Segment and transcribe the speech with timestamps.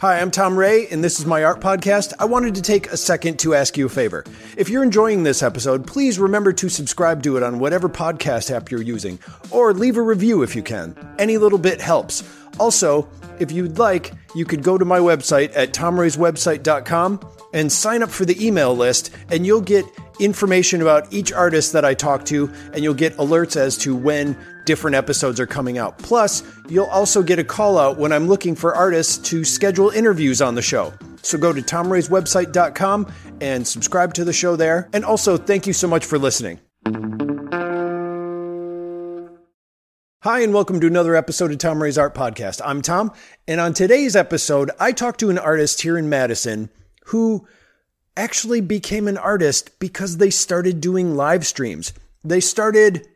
[0.00, 2.12] Hi, I'm Tom Ray, and this is my art podcast.
[2.18, 4.24] I wanted to take a second to ask you a favor.
[4.54, 8.70] If you're enjoying this episode, please remember to subscribe to it on whatever podcast app
[8.70, 9.18] you're using,
[9.50, 10.94] or leave a review if you can.
[11.18, 12.22] Any little bit helps.
[12.60, 13.08] Also,
[13.40, 17.18] if you'd like, you could go to my website at tomrayswebsite.com
[17.56, 19.86] and sign up for the email list, and you'll get
[20.20, 24.36] information about each artist that I talk to, and you'll get alerts as to when
[24.66, 25.96] different episodes are coming out.
[25.98, 30.42] Plus, you'll also get a call out when I'm looking for artists to schedule interviews
[30.42, 30.92] on the show.
[31.22, 34.90] So go to tomrayswebsite.com and subscribe to the show there.
[34.92, 36.60] And also, thank you so much for listening.
[40.22, 42.60] Hi, and welcome to another episode of Tom Ray's Art Podcast.
[42.62, 43.12] I'm Tom,
[43.48, 46.68] and on today's episode, I talked to an artist here in Madison
[47.06, 47.46] who
[48.16, 51.92] actually became an artist because they started doing live streams.
[52.24, 53.06] They started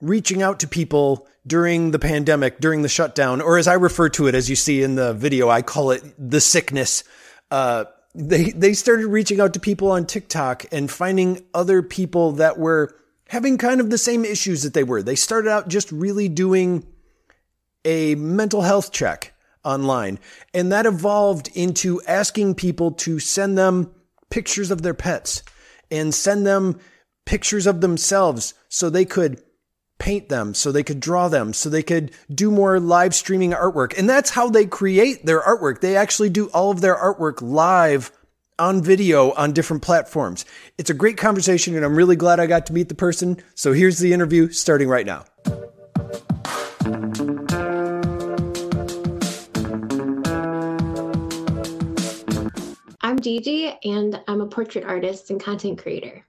[0.00, 4.26] reaching out to people during the pandemic, during the shutdown, or as I refer to
[4.26, 7.02] it, as you see in the video, I call it the sickness.
[7.50, 12.58] Uh, they they started reaching out to people on TikTok and finding other people that
[12.58, 12.94] were
[13.28, 15.02] having kind of the same issues that they were.
[15.02, 16.86] They started out just really doing
[17.84, 19.32] a mental health check
[19.64, 20.18] online,
[20.54, 23.92] and that evolved into asking people to send them
[24.30, 25.42] pictures of their pets
[25.90, 26.78] and send them
[27.26, 29.42] pictures of themselves so they could
[29.98, 33.96] paint them, so they could draw them, so they could do more live streaming artwork.
[33.98, 35.80] And that's how they create their artwork.
[35.80, 38.10] They actually do all of their artwork live
[38.58, 40.44] on video on different platforms.
[40.78, 43.38] It's a great conversation and I'm really glad I got to meet the person.
[43.54, 45.24] So here's the interview starting right now.
[53.20, 56.24] I'm Gigi and I'm a portrait artist and content creator.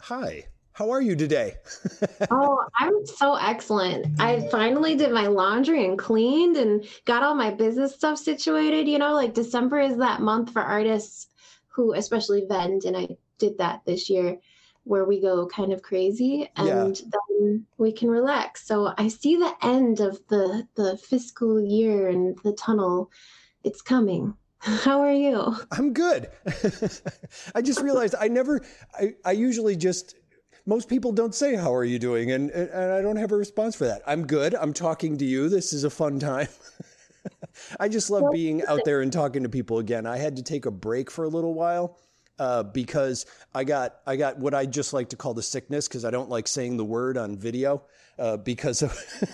[0.00, 0.42] Hi.
[0.72, 1.54] How are you today?
[2.32, 4.20] oh, I'm so excellent.
[4.20, 8.88] I finally did my laundry and cleaned and got all my business stuff situated.
[8.88, 11.28] You know, like December is that month for artists
[11.68, 14.36] who, especially vend, and I did that this year,
[14.82, 17.18] where we go kind of crazy and yeah.
[17.38, 18.66] then we can relax.
[18.66, 23.12] So I see the end of the the fiscal year and the tunnel.
[23.62, 24.34] It's coming.
[24.64, 25.56] How are you?
[25.72, 26.30] I'm good.
[27.54, 28.64] I just realized I never
[28.98, 30.14] I, I usually just
[30.64, 33.76] most people don't say how are you doing and, and i don't have a response
[33.76, 36.48] for that i'm good i'm talking to you this is a fun time
[37.80, 40.64] i just love being out there and talking to people again i had to take
[40.64, 41.98] a break for a little while
[42.38, 46.04] uh, because I got I got what I just like to call the sickness because
[46.04, 47.84] I don't like saying the word on video
[48.18, 48.82] uh, because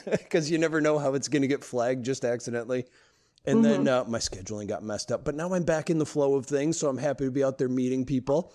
[0.04, 2.84] because you never know how it's going to get flagged just accidentally.
[3.46, 3.84] And mm-hmm.
[3.84, 6.46] then uh, my scheduling got messed up, but now I'm back in the flow of
[6.46, 8.52] things, so I'm happy to be out there meeting people.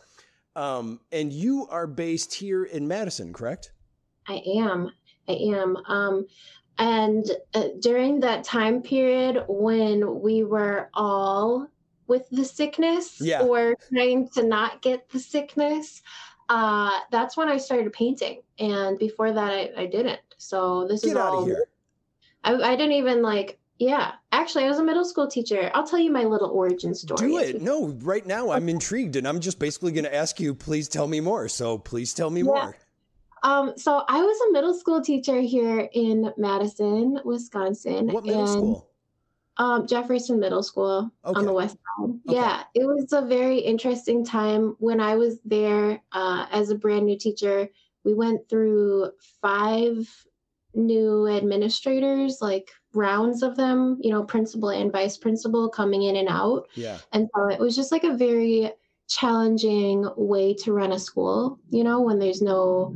[0.55, 3.71] Um, and you are based here in Madison, correct?
[4.27, 4.91] I am.
[5.27, 5.77] I am.
[5.87, 6.27] Um,
[6.77, 11.67] and uh, during that time period when we were all
[12.07, 13.41] with the sickness yeah.
[13.41, 16.01] or trying to not get the sickness,
[16.49, 18.41] uh, that's when I started painting.
[18.59, 20.19] And before that, I, I didn't.
[20.37, 21.49] So this get is all.
[22.43, 25.69] I, I didn't even like yeah, actually, I was a middle school teacher.
[25.73, 27.27] I'll tell you my little origin story.
[27.27, 27.61] Do it.
[27.61, 31.07] No, right now I'm intrigued, and I'm just basically going to ask you, please tell
[31.07, 31.49] me more.
[31.49, 32.45] So please tell me yeah.
[32.45, 32.77] more.
[33.43, 38.07] Um, so I was a middle school teacher here in Madison, Wisconsin.
[38.07, 38.89] What middle and, school?
[39.57, 41.39] Um, Jefferson Middle School okay.
[41.39, 42.09] on the west side.
[42.27, 42.35] Okay.
[42.35, 47.05] Yeah, it was a very interesting time when I was there uh, as a brand
[47.05, 47.69] new teacher.
[48.03, 50.09] We went through five
[50.73, 56.29] new administrators, like rounds of them, you know, principal and vice principal coming in and
[56.29, 56.67] out.
[56.75, 56.97] Yeah.
[57.11, 58.71] And so it was just like a very
[59.07, 62.95] challenging way to run a school, you know, when there's no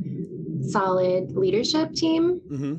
[0.62, 2.40] solid leadership team.
[2.50, 2.74] Mm-hmm.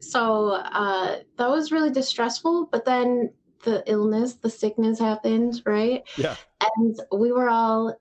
[0.00, 2.68] So uh, that was really distressful.
[2.70, 3.32] But then
[3.64, 6.02] the illness, the sickness happened, right?
[6.16, 6.36] Yeah.
[6.76, 7.98] And we were all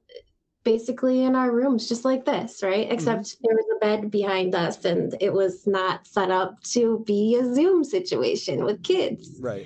[0.68, 2.84] basically in our rooms just like this right?
[2.84, 2.92] Mm-hmm.
[2.92, 3.46] except mm-hmm.
[3.46, 7.54] there was a bed behind us and it was not set up to be a
[7.56, 9.40] zoom situation with kids.
[9.40, 9.66] Right.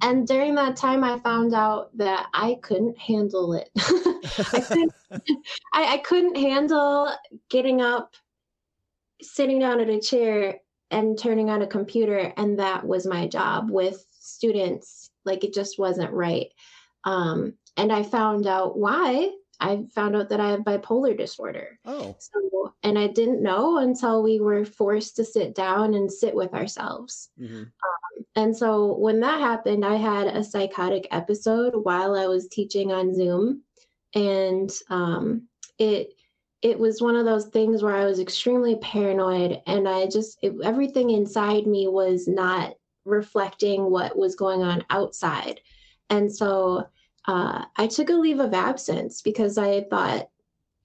[0.00, 3.68] And during that time i found out that i couldn't handle it.
[3.76, 4.92] I, couldn't,
[5.74, 7.12] I, I couldn't handle
[7.50, 8.14] getting up
[9.20, 13.70] sitting down at a chair and turning on a computer and that was my job
[13.70, 15.10] with students.
[15.26, 16.48] Like it just wasn't right.
[17.04, 21.78] Um, and i found out why I found out that I have bipolar disorder.
[21.84, 22.16] Oh.
[22.18, 26.54] So, and I didn't know until we were forced to sit down and sit with
[26.54, 27.30] ourselves.
[27.40, 27.62] Mm-hmm.
[27.62, 32.92] Um, and so when that happened, I had a psychotic episode while I was teaching
[32.92, 33.62] on Zoom,
[34.14, 36.14] and um, it
[36.60, 40.54] it was one of those things where I was extremely paranoid, and I just it,
[40.62, 42.74] everything inside me was not
[43.04, 45.60] reflecting what was going on outside,
[46.10, 46.86] and so
[47.28, 50.30] uh, I took a leave of absence because I thought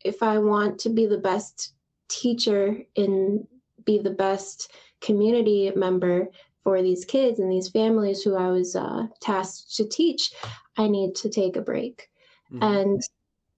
[0.04, 1.74] if I want to be the best
[2.10, 3.48] teacher and
[3.86, 6.28] be the best community member
[6.62, 10.34] for these kids and these families who I was uh, tasked to teach,
[10.78, 12.10] I need to take a break.
[12.51, 12.63] Mm-hmm.
[12.63, 13.01] And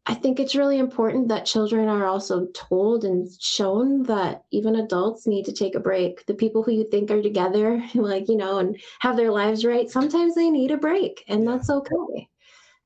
[0.05, 5.25] I think it's really important that children are also told and shown that even adults
[5.25, 6.23] need to take a break.
[6.27, 9.89] The people who you think are together, like, you know, and have their lives right,
[9.89, 11.51] sometimes they need a break, and yeah.
[11.51, 12.29] that's okay.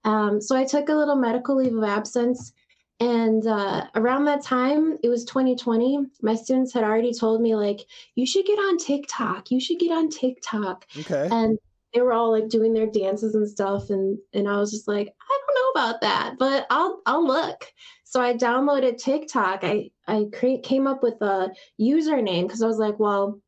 [0.03, 2.53] Um, so I took a little medical leave of absence.
[3.01, 7.79] And uh, around that time, it was 2020, my students had already told me, like,
[8.15, 9.51] you should get on TikTok.
[9.51, 10.85] You should get on TikTok.
[10.99, 11.29] Okay.
[11.31, 11.57] And
[11.93, 13.89] they were all like doing their dances and stuff.
[13.89, 17.65] And, and I was just like, I don't know about that, but I'll, I'll look.
[18.03, 19.63] So I downloaded TikTok.
[19.63, 23.39] I, I create, came up with a username because I was like, well,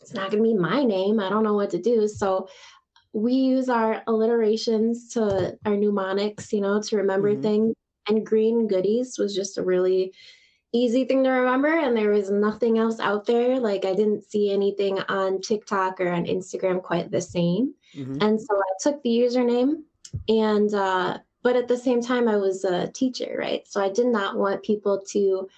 [0.00, 1.18] it's not going to be my name.
[1.18, 2.06] I don't know what to do.
[2.06, 2.48] So
[3.16, 7.40] we use our alliterations to our mnemonics, you know, to remember mm-hmm.
[7.40, 7.74] things.
[8.08, 10.12] And green goodies was just a really
[10.74, 11.68] easy thing to remember.
[11.68, 13.58] And there was nothing else out there.
[13.58, 17.72] Like I didn't see anything on TikTok or on Instagram quite the same.
[17.96, 18.18] Mm-hmm.
[18.20, 19.76] And so I took the username
[20.28, 23.66] and, uh, but at the same time, I was a teacher, right?
[23.66, 25.48] So I did not want people to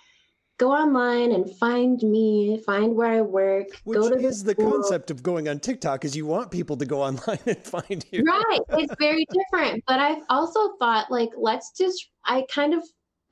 [0.58, 3.68] go online and find me, find where I work.
[3.84, 6.84] Which go to is the, concept of going on TikTok is you want people to
[6.84, 8.24] go online and find you.
[8.24, 8.60] Right.
[8.70, 9.84] It's very different.
[9.86, 12.82] But I've also thought like let's just I kind of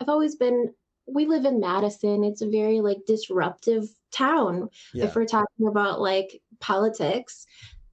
[0.00, 0.72] I've always been
[1.06, 2.24] we live in Madison.
[2.24, 5.04] It's a very like disruptive town yeah.
[5.04, 7.44] if we're talking about like politics.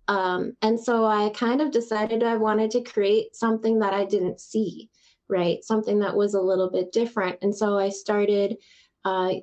[0.08, 4.40] Um, and so I kind of decided I wanted to create something that I didn't
[4.40, 4.90] see,
[5.30, 5.64] right?
[5.64, 7.38] Something that was a little bit different.
[7.42, 8.58] And so I started
[9.06, 9.34] uh,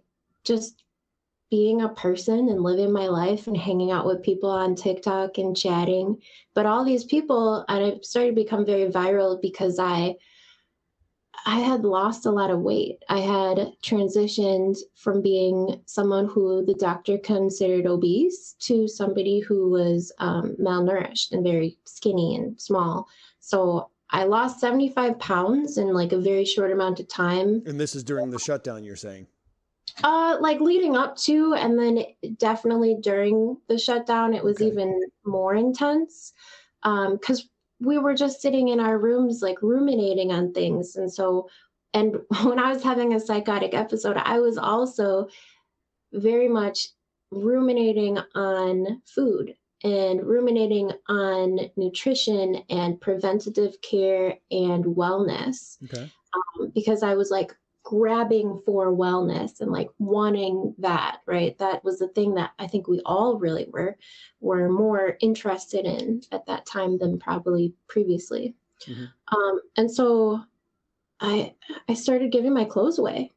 [0.45, 0.83] just
[1.51, 5.57] being a person and living my life and hanging out with people on TikTok and
[5.57, 6.17] chatting.
[6.55, 10.17] But all these people, and I started to become very viral because I
[11.47, 13.03] I had lost a lot of weight.
[13.09, 20.13] I had transitioned from being someone who the doctor considered obese to somebody who was
[20.19, 23.09] um, malnourished and very skinny and small.
[23.41, 27.63] So I lost 75 pounds in like a very short amount of time.
[27.65, 29.27] And this is during the shutdown, you're saying?
[30.03, 32.05] Uh, like leading up to, and then
[32.37, 34.67] definitely during the shutdown, it was okay.
[34.67, 36.33] even more intense.
[36.83, 37.49] Um, because
[37.81, 40.97] we were just sitting in our rooms, like ruminating on things.
[40.97, 41.49] And so,
[41.95, 45.29] and when I was having a psychotic episode, I was also
[46.13, 46.89] very much
[47.31, 55.79] ruminating on food and ruminating on nutrition and preventative care and wellness.
[55.85, 56.11] Okay.
[56.35, 61.59] Um, because I was like, grabbing for wellness and like wanting that right?
[61.59, 63.97] That was the thing that i think we all really were
[64.41, 68.55] were more interested in at that time than probably previously.
[68.87, 69.37] Mm-hmm.
[69.37, 70.41] um, and so
[71.21, 71.53] i
[71.87, 73.31] i started giving my clothes away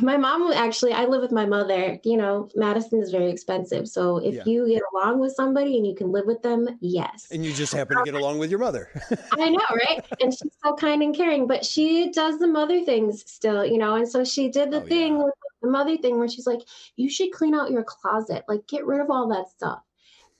[0.00, 1.98] my mom actually i live with my mother.
[2.04, 3.88] You know madison is very expensive.
[3.88, 4.42] So if yeah.
[4.44, 7.28] you get along with somebody and you can live with them yes.
[7.30, 8.90] And you just happen to get along with your mother.
[9.32, 10.04] I know right?
[10.20, 13.96] And she's so kind and caring but she does the mother things still you know?
[13.96, 15.24] And so she did the oh, thing yeah.
[15.24, 16.60] with the mother thing where she's like
[16.96, 18.44] you should clean out your closet.
[18.48, 19.80] Like get rid of all that stuff.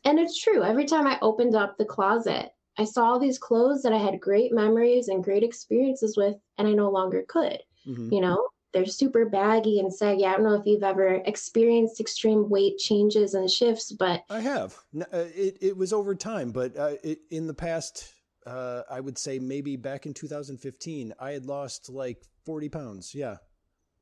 [0.04, 0.62] And it's true.
[0.62, 4.20] Every time i opened up the closet i saw all these clothes that i had
[4.20, 8.12] great memories and great experiences with and i no longer could mm-hmm.
[8.12, 10.26] you know they're super baggy and saggy.
[10.26, 14.76] I don't know if you've ever experienced extreme weight changes and shifts, but I have.
[14.95, 18.12] Uh, it it was over time, but uh, it, in the past,
[18.47, 23.14] uh, I would say maybe back in 2015, I had lost like 40 pounds.
[23.14, 23.37] Yeah.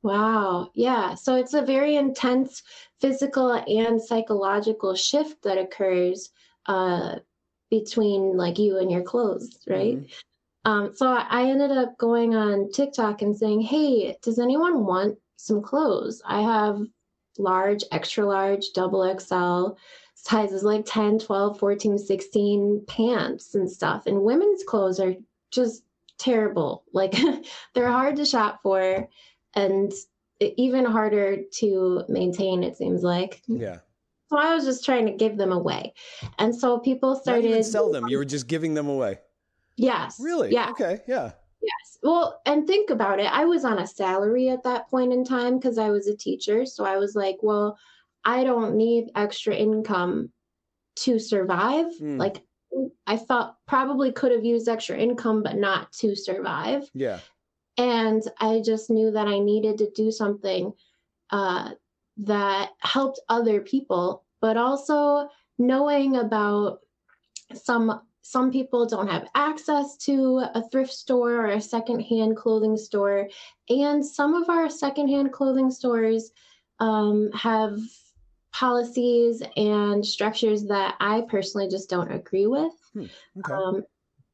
[0.03, 0.73] Wow.
[0.75, 1.15] Yeah.
[1.15, 2.65] So it's a very intense
[3.01, 6.31] physical and psychological shift that occurs
[6.67, 7.21] uh,
[7.71, 9.99] between like you and your clothes, right?
[9.99, 10.13] Mm-hmm.
[10.65, 15.63] Um, so I ended up going on TikTok and saying, Hey, does anyone want some
[15.63, 16.23] clothes?
[16.25, 16.81] I have
[17.39, 19.77] large, extra large, double XL
[20.15, 24.07] sizes like 10, 12, 14, 16 pants and stuff.
[24.07, 25.15] And women's clothes are
[25.51, 25.83] just
[26.19, 26.85] terrible.
[26.93, 27.15] Like
[27.75, 29.09] they're hard to shop for
[29.55, 29.93] and
[30.41, 33.43] even harder to maintain, it seems like.
[33.47, 33.79] Yeah.
[34.31, 35.93] So I was just trying to give them away.
[36.39, 37.65] And so people started.
[37.65, 38.09] Sell them.
[38.09, 39.19] You were just giving them away.
[39.77, 40.19] Yes.
[40.21, 40.53] Really?
[40.53, 40.71] Yeah.
[40.71, 41.01] Okay.
[41.07, 41.33] Yeah.
[41.63, 41.99] Yes.
[42.03, 43.33] Well, and think about it.
[43.33, 46.67] I was on a salary at that point in time because I was a teacher.
[46.67, 47.79] So I was like, well,
[48.25, 50.31] I don't need extra income
[50.97, 51.87] to survive.
[52.01, 52.19] Mm.
[52.19, 52.45] Like,
[53.07, 56.91] I thought probably could have used extra income, but not to survive.
[56.93, 57.21] Yeah.
[57.79, 60.73] And I just knew that I needed to do something
[61.31, 61.71] uh,
[62.19, 65.29] that helped other people, but also
[65.59, 66.81] knowing about
[67.53, 73.29] some some people don't have access to a thrift store or a secondhand clothing store.
[73.69, 76.33] And some of our secondhand clothing stores
[76.81, 77.79] um, have
[78.51, 82.73] policies and structures that I personally just don't agree with.
[82.95, 83.05] Hmm,
[83.41, 83.53] okay.
[83.53, 83.85] um,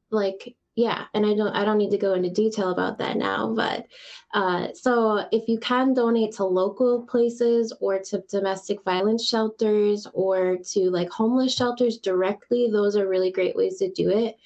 [0.09, 3.53] like yeah and i don't i don't need to go into detail about that now
[3.53, 3.85] but
[4.33, 10.57] uh, so if you can donate to local places or to domestic violence shelters or
[10.57, 14.37] to like homeless shelters directly those are really great ways to do it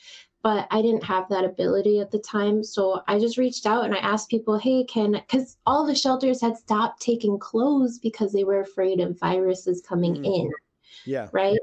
[0.43, 3.95] but i didn't have that ability at the time so i just reached out and
[3.95, 8.43] i asked people hey can because all the shelters had stopped taking clothes because they
[8.43, 10.25] were afraid of viruses coming mm.
[10.25, 10.51] in
[11.05, 11.59] yeah right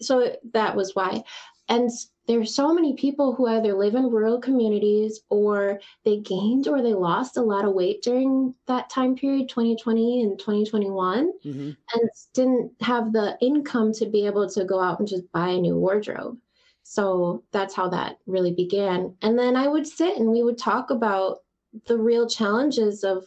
[0.00, 1.22] so that was why
[1.68, 1.90] and
[2.28, 6.82] there are so many people who either live in rural communities or they gained or
[6.82, 11.70] they lost a lot of weight during that time period 2020 and 2021 mm-hmm.
[11.70, 15.58] and didn't have the income to be able to go out and just buy a
[15.58, 16.36] new wardrobe.
[16.82, 19.16] So that's how that really began.
[19.22, 21.38] And then i would sit and we would talk about
[21.86, 23.24] the real challenges of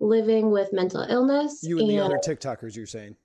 [0.00, 3.16] living with mental illness you and, and the other tiktokers you're saying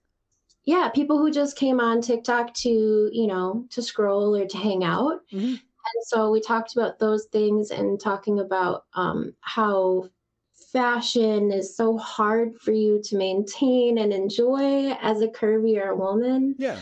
[0.65, 4.83] yeah, people who just came on TikTok to, you know, to scroll or to hang
[4.83, 5.21] out.
[5.31, 5.55] Mm-hmm.
[5.85, 10.09] And so we talked about those things and talking about um, how
[10.53, 16.55] fashion is so hard for you to maintain and enjoy as a curvier woman.
[16.57, 16.79] Yeah.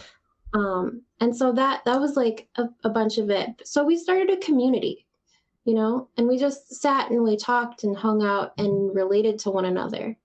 [0.53, 3.49] Um, and so that that was like a, a bunch of it.
[3.63, 5.07] So we started a community,
[5.65, 9.51] you know, and we just sat and we talked and hung out and related to
[9.51, 10.15] one another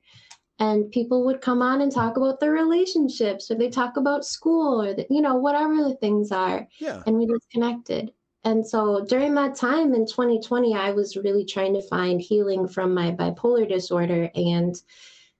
[0.58, 4.82] and people would come on and talk about their relationships or they talk about school
[4.82, 6.66] or the, you know whatever the things are.
[6.78, 7.02] Yeah.
[7.06, 8.12] And we just connected
[8.46, 12.94] and so during that time in 2020 i was really trying to find healing from
[12.94, 14.82] my bipolar disorder and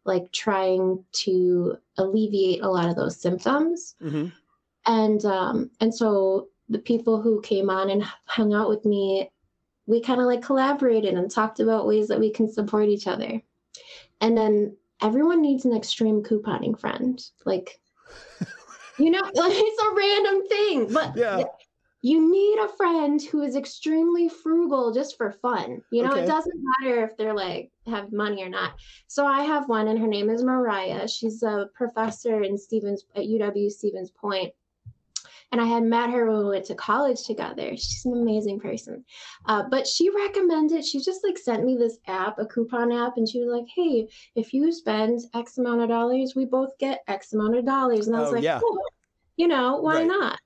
[0.04, 3.94] like trying to alleviate a lot of those symptoms.
[4.02, 4.26] Mm-hmm.
[4.86, 9.30] and um and so the people who came on and hung out with me
[9.86, 13.40] we kind of like collaborated and talked about ways that we can support each other.
[14.20, 17.22] And then everyone needs an extreme couponing friend.
[17.44, 17.80] Like,
[18.98, 21.44] you know, like it's a random thing, but yeah.
[22.02, 25.82] You need a friend who is extremely frugal just for fun.
[25.90, 26.22] You know, okay.
[26.22, 28.74] it doesn't matter if they're like have money or not.
[29.08, 31.08] So I have one, and her name is Mariah.
[31.08, 34.52] She's a professor in Stevens at UW Stevens Point
[35.52, 37.70] and I had met her when we went to college together.
[37.76, 39.04] She's an amazing person.
[39.46, 43.28] Uh, but she recommended, she just like sent me this app, a coupon app, and
[43.28, 47.32] she was like, hey, if you spend X amount of dollars, we both get X
[47.32, 48.06] amount of dollars.
[48.06, 48.60] And I was oh, like, yeah.
[48.60, 48.78] cool.
[49.36, 50.06] You know, why right.
[50.06, 50.38] not?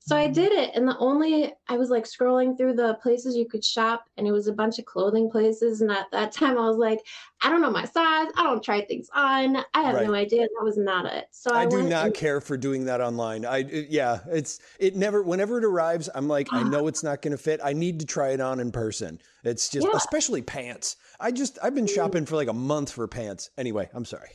[0.00, 0.70] So I did it.
[0.76, 4.30] And the only, I was like scrolling through the places you could shop, and it
[4.30, 5.80] was a bunch of clothing places.
[5.80, 7.00] And at that time, I was like,
[7.42, 8.28] I don't know my size.
[8.36, 9.56] I don't try things on.
[9.74, 10.06] I have right.
[10.06, 10.42] no idea.
[10.42, 11.26] That was not it.
[11.30, 13.44] So I, I do not and- care for doing that online.
[13.44, 17.20] I, it, yeah, it's, it never, whenever it arrives, I'm like, I know it's not
[17.20, 17.60] going to fit.
[17.62, 19.20] I need to try it on in person.
[19.44, 19.96] It's just, yeah.
[19.96, 20.96] especially pants.
[21.20, 21.94] I just I've been mm.
[21.94, 23.50] shopping for like a month for pants.
[23.56, 24.30] Anyway, I'm sorry.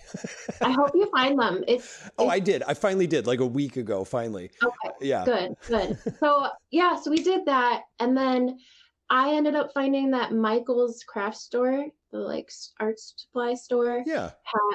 [0.62, 1.64] I hope you find them.
[1.68, 2.64] It's, oh, I did.
[2.64, 4.04] I finally did like a week ago.
[4.04, 4.52] Finally.
[4.64, 4.96] Okay.
[5.02, 5.26] Yeah.
[5.26, 5.56] Good.
[5.68, 5.98] Good.
[6.20, 8.58] So yeah, so we did that, and then
[9.10, 14.32] I ended up finding that Michael's craft store, the like art supply store, yeah,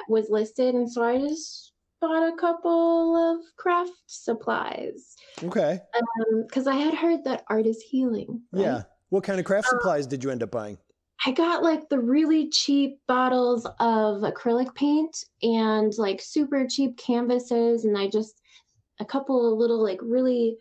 [0.09, 5.15] was listed, and so I just bought a couple of craft supplies.
[5.43, 5.79] Okay.
[6.45, 8.41] Because um, I had heard that art is healing.
[8.51, 8.63] Right?
[8.63, 8.83] Yeah.
[9.09, 10.77] What kind of craft um, supplies um, did you end up buying?
[11.25, 17.85] I got like the really cheap bottles of acrylic paint and like super cheap canvases,
[17.85, 18.39] and I just
[18.99, 20.57] a couple of little like really.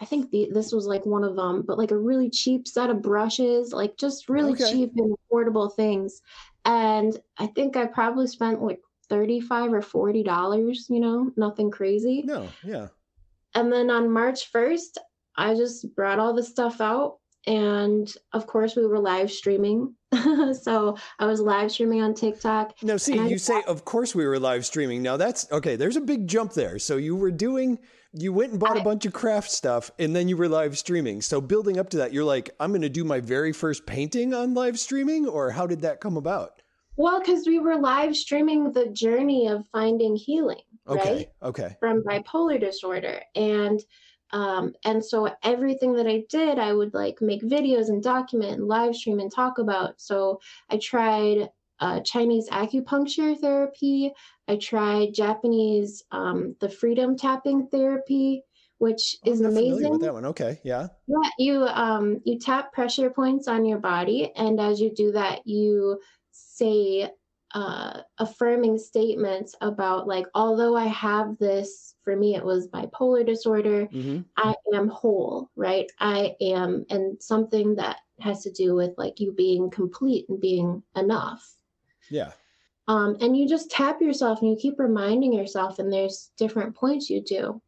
[0.00, 2.90] I think the, this was like one of them, but like a really cheap set
[2.90, 4.72] of brushes, like just really okay.
[4.72, 6.20] cheap and affordable things.
[6.64, 12.22] And I think I probably spent like 35 or 40 dollars, you know, nothing crazy.
[12.24, 12.88] No, yeah.
[13.54, 14.98] And then on March 1st,
[15.36, 19.94] I just brought all the stuff out and of course we were live streaming
[20.62, 24.38] so i was live streaming on tiktok now see you say of course we were
[24.38, 27.78] live streaming now that's okay there's a big jump there so you were doing
[28.14, 30.78] you went and bought I, a bunch of craft stuff and then you were live
[30.78, 33.86] streaming so building up to that you're like i'm going to do my very first
[33.86, 36.62] painting on live streaming or how did that come about
[36.96, 41.28] well because we were live streaming the journey of finding healing okay right?
[41.42, 43.80] okay from bipolar disorder and
[44.32, 48.66] um, and so everything that I did, I would like make videos and document and
[48.66, 50.00] live stream and talk about.
[50.00, 51.50] So I tried
[51.84, 54.10] uh, Chinese acupuncture therapy.
[54.48, 58.42] I tried Japanese, um, the freedom tapping therapy,
[58.78, 59.90] which oh, is amazing.
[59.90, 60.88] With that one, okay, yeah.
[61.06, 65.46] Yeah, you um, you tap pressure points on your body, and as you do that,
[65.46, 66.00] you
[66.32, 67.10] say
[67.54, 73.86] uh, affirming statements about like although i have this for me it was bipolar disorder
[73.92, 79.20] hmm i am whole right i am and something that has to do with like
[79.20, 81.56] you being complete and being enough
[82.14, 82.32] Yeah.
[82.86, 87.10] um, and you just tap yourself and you keep reminding yourself and there's different points
[87.10, 87.60] you do.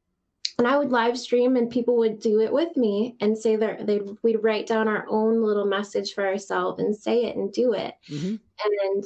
[0.58, 3.86] And i would live stream and people would do it with me and say that
[3.86, 7.74] they'd we'd write down our own little message for ourselves and say it and do
[7.74, 7.94] it.
[8.08, 9.04] Hmm and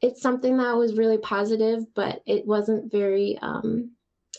[0.00, 3.90] it's something that was really positive but it wasn't very um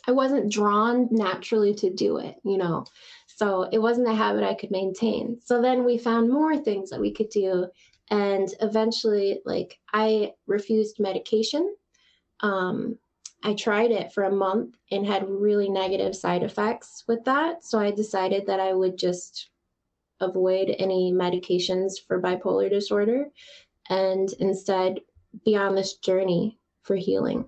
[0.07, 2.85] i wasn't drawn naturally to do it you know?
[3.27, 5.39] So it wasn't a habit i could maintain.
[5.41, 7.67] So then we found more things that we could do
[8.09, 11.75] and eventually like i refused medication
[12.41, 12.97] um
[13.43, 17.79] i tried it for a month and had really negative side effects with that so
[17.79, 19.49] i decided that i would just
[20.21, 23.25] avoid any medications for bipolar disorder
[23.89, 24.99] and instead
[25.45, 27.45] be on this journey for healing.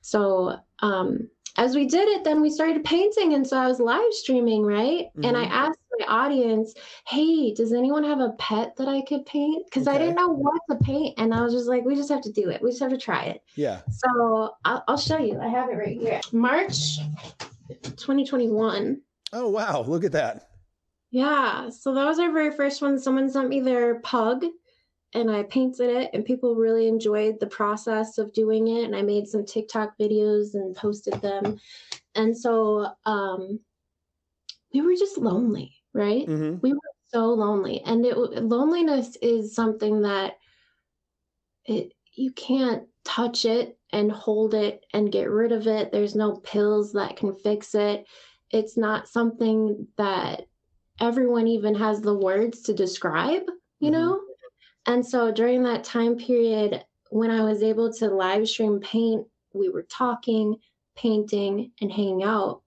[0.00, 3.34] So, um, as we did it, then we started painting.
[3.34, 5.08] And so I was live streaming, right?
[5.24, 5.50] And I Mhm.
[5.50, 6.74] asked my audience,
[7.06, 9.66] hey, does anyone have a pet that I could paint?
[9.66, 11.18] Because I didn't know what to paint.
[11.18, 12.62] And I was just like, we just have to do it.
[12.62, 13.42] We just have to try it.
[13.56, 13.80] Yeah.
[13.90, 15.38] So I'll, I'll show you.
[15.40, 16.20] I have it right here.
[16.32, 16.98] March
[17.96, 19.00] 2021.
[19.32, 19.82] Oh wow!
[19.82, 20.48] Look at that.
[21.12, 22.98] Yeah, so that was our very first one.
[22.98, 24.44] Someone sent me their pug
[25.14, 28.84] and I painted it, and people really enjoyed the process of doing it.
[28.84, 31.60] And I made some TikTok videos and posted them.
[32.14, 33.60] And so um,
[34.72, 36.26] we were just lonely, right?
[36.26, 37.80] hmm We were so lonely.
[37.82, 40.38] And it, loneliness is something that
[41.64, 45.90] it you can't touch it and hold it and get rid of it.
[45.92, 48.06] There's no pills that can fix it.
[48.50, 50.46] It's not something that
[51.00, 53.42] everyone even has the words to describe,
[53.80, 53.92] you Mhm.
[53.92, 54.20] know?
[54.86, 59.68] And so during that time period, when I was able to live stream paint, we
[59.68, 60.56] were talking,
[60.96, 62.62] painting, and hanging out.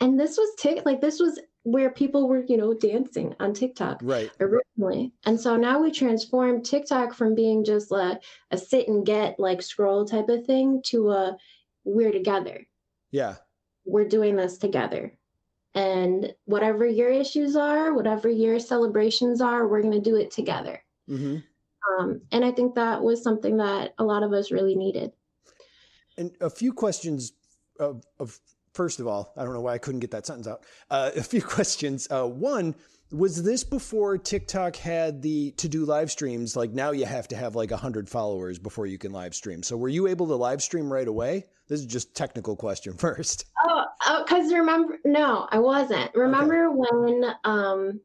[0.00, 4.00] And this was tick like this was where people were, you know, dancing on TikTok
[4.02, 4.30] Right.
[4.40, 5.12] originally.
[5.24, 8.18] And so now we transformed TikTok from being just a,
[8.50, 11.36] a sit and get like scroll type of thing to a
[11.84, 12.66] we're together.
[13.10, 13.36] Yeah.
[13.84, 15.12] We're doing this together.
[15.74, 20.82] And whatever your issues are, whatever your celebrations are, we're going to do it together.
[21.08, 21.36] Hmm
[21.98, 25.12] Um, and I think that was something that a lot of us really needed.
[26.16, 27.32] And a few questions
[27.80, 28.38] of, of
[28.74, 30.64] first of all, I don't know why I couldn't get that sentence out.
[30.90, 32.08] Uh, a few questions.
[32.10, 32.74] Uh, one,
[33.10, 36.56] was this before TikTok had the to do live streams?
[36.56, 39.62] Like now you have to have like 100 followers before you can live stream.
[39.62, 41.46] So were you able to live stream right away?
[41.68, 43.46] This is just technical question first.
[43.66, 43.84] Oh,
[44.24, 46.14] because remember, no, I wasn't.
[46.14, 48.00] Remember when, um,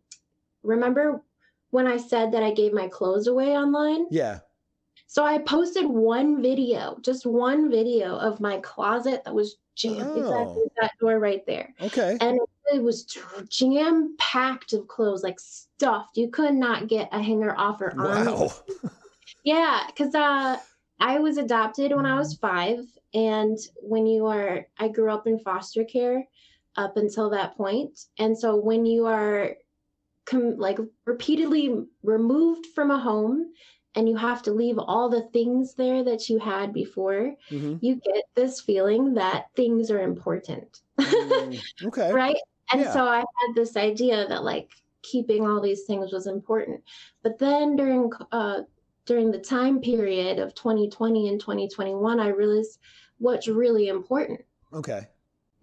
[0.64, 1.22] remember
[1.74, 4.06] when I said that I gave my clothes away online?
[4.12, 4.42] Yeah.
[5.08, 10.20] So I posted one video, just one video of my closet that was jammed Oh.
[10.20, 11.74] exactly that door right there.
[11.82, 12.16] Okay.
[12.22, 12.40] And
[12.72, 13.06] it was
[13.50, 16.16] jam packed of clothes, like stuffed.
[16.16, 18.26] You could not get a hanger off or on.
[18.26, 18.52] Wow.
[19.44, 20.58] Yeah, because uh,
[21.02, 22.80] I was adopted when I was five.
[23.14, 26.24] And when you are, I grew up in foster care
[26.78, 27.56] up until that.
[28.20, 29.56] And so when you are
[30.26, 33.54] com- like repeatedly removed from a home
[33.96, 37.96] and you have to leave all the things there that you had before, hmm you
[37.98, 40.82] get this feeling that things are important.
[41.00, 42.12] Mm, okay.
[42.22, 42.38] right?
[42.72, 42.94] And Yeah.
[42.94, 44.72] so I had this idea that like
[45.04, 46.82] keeping all these things was important.
[47.22, 48.62] But then during uh
[49.06, 52.80] during the time period of 2020 and 2021, I realized
[53.20, 54.42] what's really important.
[54.72, 55.08] Okay.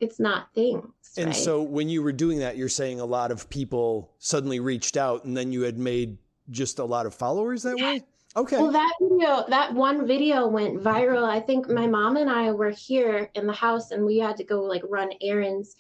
[0.00, 0.84] It's not things.
[1.16, 1.36] And right?
[1.36, 5.24] so when you were doing that, you're saying a lot of people suddenly reached out
[5.24, 6.18] and then you had made
[6.50, 8.04] just a lot of followers that way?
[8.36, 8.58] Okay.
[8.58, 11.24] Well, that video, that one video went viral.
[11.24, 14.44] I think my mom and I were here in the house and we had to
[14.44, 15.74] go like run errands.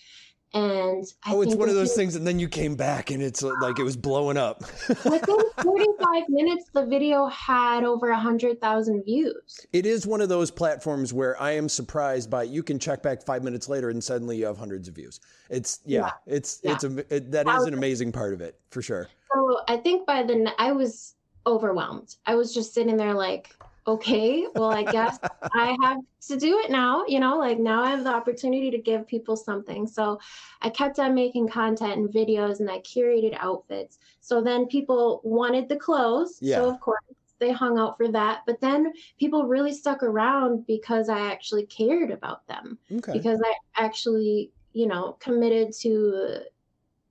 [0.52, 3.22] And I oh, it's one of those did- things, and then you came back and
[3.22, 4.62] it's uh, like it was blowing up.
[4.88, 9.66] Within 45 minutes, the video had over a 100,000 views.
[9.72, 13.22] it is one of those platforms where I am surprised by you can check back
[13.22, 15.20] five minutes later and suddenly you have hundreds of views.
[15.50, 16.10] It's yeah, Yeah.
[16.34, 16.72] it's Yeah.
[16.72, 19.08] it's a it, that is an amazing part of it for sure.
[19.32, 21.14] So I think by the I was
[21.46, 22.16] overwhelmed.
[22.26, 23.54] I was just sitting there like,
[23.92, 25.18] okay, well, I guess
[25.52, 25.98] I have
[26.28, 27.04] to do it now.
[27.06, 29.86] You know, like now I have the opportunity to give people something.
[29.86, 30.18] So
[30.62, 33.98] I kept on making content and videos, and I curated outfits.
[34.20, 36.38] So then people wanted the clothes.
[36.40, 36.56] Yeah.
[36.56, 37.00] So of course
[37.38, 38.42] they hung out for that.
[38.46, 43.12] But then people really stuck around because I actually cared about them Okay.
[43.12, 46.42] because I actually, you know, committed to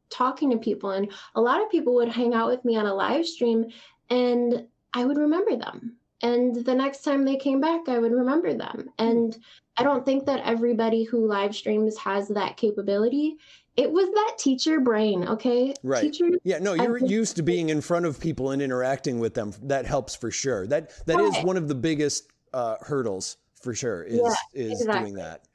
[0.09, 0.91] talking to people.
[0.91, 3.65] And a lot of people would hang out with me on a live stream
[4.09, 5.97] and I would remember them.
[6.21, 8.89] And the next time they came back i would remember them.
[8.97, 9.37] And
[9.77, 13.37] i don't think that everybody who live streams has that capability.
[13.77, 15.73] It was that teacher brain okay?
[15.83, 16.01] Right.
[16.01, 19.53] Teacher yeah no you're used to being in front of people and interacting with them.
[19.63, 20.67] That helps for sure.
[20.67, 21.37] That that right.
[21.37, 25.11] is one of the biggest uh, hurdles for sure is yeah, is exactly.
[25.11, 25.45] doing that.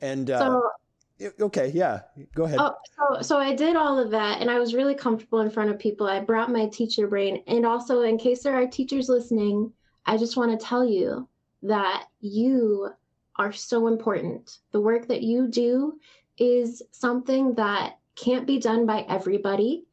[0.00, 2.00] And uh, so, okay yeah
[2.34, 2.58] go ahead.
[2.60, 5.70] Oh, so, so i did all of that and i was really comfortable in front
[5.70, 6.06] of people.
[6.06, 7.42] I brought my teacher brain.
[7.46, 9.72] And also in case there are teachers listening
[10.10, 11.28] i just want to tell you
[11.62, 12.88] that you
[13.36, 15.98] are so important the work that you do
[16.38, 19.84] is something that can't be done by everybody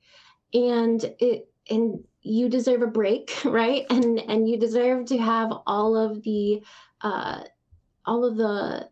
[0.54, 5.96] and it and you deserve a break right and and you deserve to have all
[5.96, 6.62] of the
[7.02, 7.42] uh
[8.06, 8.90] all of the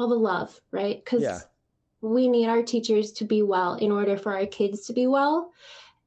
[0.00, 1.04] all the love, right?
[1.04, 1.40] Because yeah.
[2.00, 5.52] we need our teachers to be well in order for our kids to be well.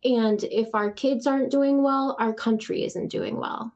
[0.03, 3.71] And if our kids aren't doing well, our country isn't doing well.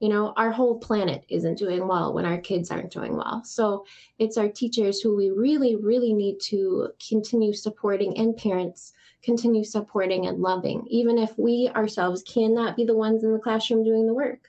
[0.00, 3.42] You know, our whole planet isn't doing well when our kids aren't doing well.
[3.44, 3.84] So
[4.18, 10.26] it's our teachers who we really, really need to continue supporting and parents continue supporting
[10.26, 14.14] and loving, even if we ourselves cannot be the ones in the classroom doing the
[14.14, 14.48] work.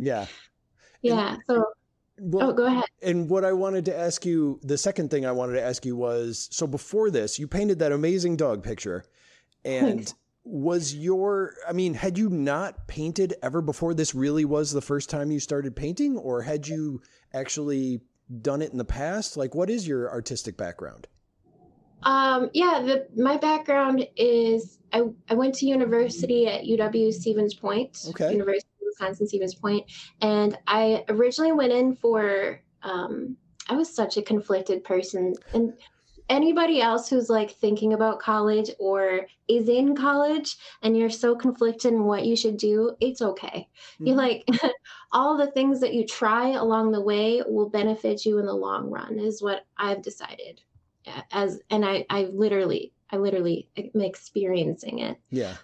[0.00, 0.26] yeah.
[1.02, 1.34] yeah.
[1.34, 1.64] And, so
[2.18, 2.84] well, oh, go ahead.
[3.02, 5.96] And what I wanted to ask you, the second thing I wanted to ask you
[5.96, 9.04] was so before this, you painted that amazing dog picture.
[9.64, 10.14] And Thanks.
[10.44, 15.08] was your, I mean, had you not painted ever before this really was the first
[15.08, 16.16] time you started painting?
[16.16, 17.00] Or had you
[17.32, 18.00] actually
[18.40, 19.36] done it in the past?
[19.36, 21.06] Like, what is your artistic background?
[22.02, 27.98] Um, yeah, the, my background is I, I went to university at UW Stevens Point.
[28.08, 28.32] Okay.
[28.32, 32.60] University of Wisconsin Stevens Point, and I originally went in for.
[32.82, 33.36] Um,
[33.68, 35.72] I was such a conflicted person, and
[36.28, 41.92] anybody else who's like thinking about college or is in college and you're so conflicted
[41.92, 43.68] in what you should do, it's okay.
[43.94, 44.06] Mm-hmm.
[44.06, 44.48] You like
[45.12, 48.90] all the things that you try along the way will benefit you in the long
[48.90, 50.60] run is what I've decided.
[51.32, 55.18] As and I I literally I literally am experiencing it.
[55.30, 55.54] Yeah.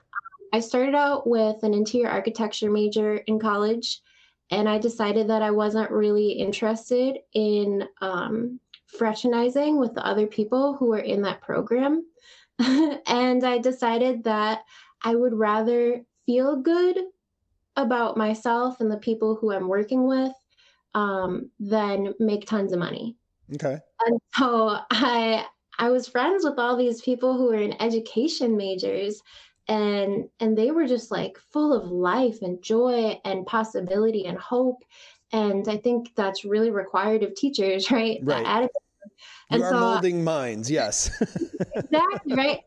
[0.53, 4.01] I started out with an interior architecture major in college,
[4.51, 8.59] and I decided that I wasn't really interested in um,
[8.99, 12.05] fraternizing with the other people who were in that program.
[12.59, 14.63] and I decided that
[15.03, 16.99] I would rather feel good
[17.77, 20.33] about myself and the people who I'm working with
[20.95, 23.17] um, than make tons of money.
[23.55, 23.79] Okay.
[24.07, 25.47] And so I
[25.79, 29.23] I was friends with all these people who were in education majors
[29.69, 34.83] and and they were just like full of life and joy and possibility and hope
[35.33, 38.71] and i think that's really required of teachers right right that attitude.
[39.51, 41.11] And you are so, molding minds yes
[41.75, 42.61] exactly right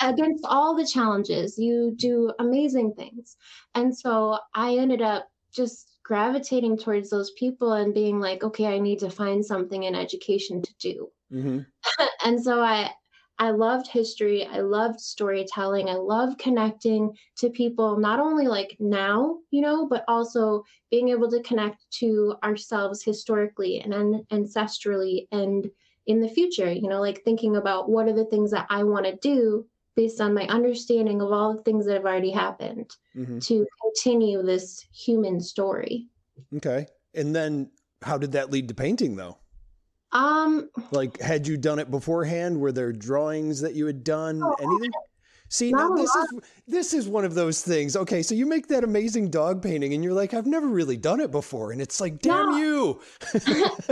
[0.00, 3.36] against all the challenges you do amazing things
[3.74, 8.78] and so i ended up just gravitating towards those people and being like okay i
[8.78, 11.60] need to find something in education to do mm-hmm.
[12.24, 12.90] and so i
[13.38, 14.46] I loved history.
[14.46, 15.88] I loved storytelling.
[15.88, 21.28] I love connecting to people, not only like now, you know, but also being able
[21.30, 23.92] to connect to ourselves historically and
[24.30, 25.68] ancestrally and
[26.06, 29.06] in the future, you know, like thinking about what are the things that I want
[29.06, 33.38] to do based on my understanding of all the things that have already happened mm-hmm.
[33.38, 36.08] to continue this human story.
[36.56, 36.86] Okay.
[37.14, 37.70] And then
[38.02, 39.38] how did that lead to painting though?
[40.12, 42.60] Um, like, had you done it beforehand?
[42.60, 44.40] Were there drawings that you had done?
[44.42, 44.90] Oh, anything?
[45.48, 47.96] See, now this is this is one of those things.
[47.96, 51.20] Okay, so you make that amazing dog painting, and you're like, I've never really done
[51.20, 52.56] it before, and it's like, damn no.
[52.56, 53.00] you.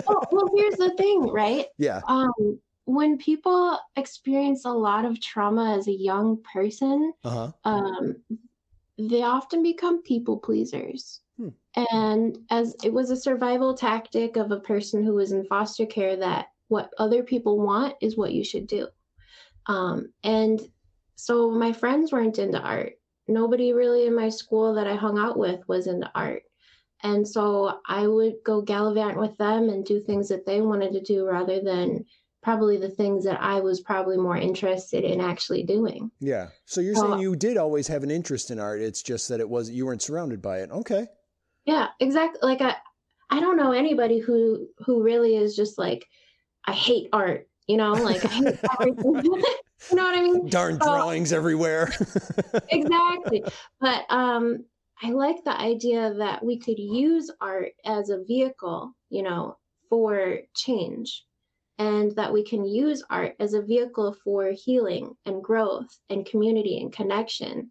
[0.07, 1.67] well, well, here's the thing, right?
[1.79, 2.01] Yeah.
[2.07, 7.53] Um, when people experience a lot of trauma as a young person, uh-huh.
[7.65, 8.17] um,
[8.99, 11.21] they often become people pleasers.
[11.39, 11.49] Hmm.
[11.77, 16.17] And as it was a survival tactic of a person who was in foster care
[16.17, 18.89] that what other people want is what you should do.
[19.67, 20.61] Um, and
[21.23, 22.95] so my friends weren't into art.
[23.29, 26.43] Nobody really in my school that I hung out with was into art.
[27.05, 31.01] And so I would go gallivant with them and do things that they wanted to
[31.01, 32.07] do rather than
[32.43, 36.11] probably the things that I was probably more interested in actually doing.
[36.19, 36.49] Yeah.
[36.65, 38.81] So you're saying you did always have an interest in art.
[38.81, 40.73] It's just that it was you weren't surrounded by it.
[40.73, 41.07] Okay.
[41.65, 42.41] Yeah, exactly.
[42.43, 42.75] Like I,
[43.31, 46.05] I don't know anybody who who really is just like,
[46.67, 47.49] I hate art.
[47.69, 49.45] You know, like I hate everything.
[49.91, 50.49] you know what I mean?
[50.49, 51.93] Darn drawings everywhere.
[52.71, 53.45] exactly.
[53.81, 54.65] But um,
[55.03, 60.39] I like the idea that we could use art as a vehicle, you know, for
[60.55, 61.25] change.
[61.79, 66.81] And that we can use art as a vehicle for healing and growth and community
[66.81, 67.71] and connection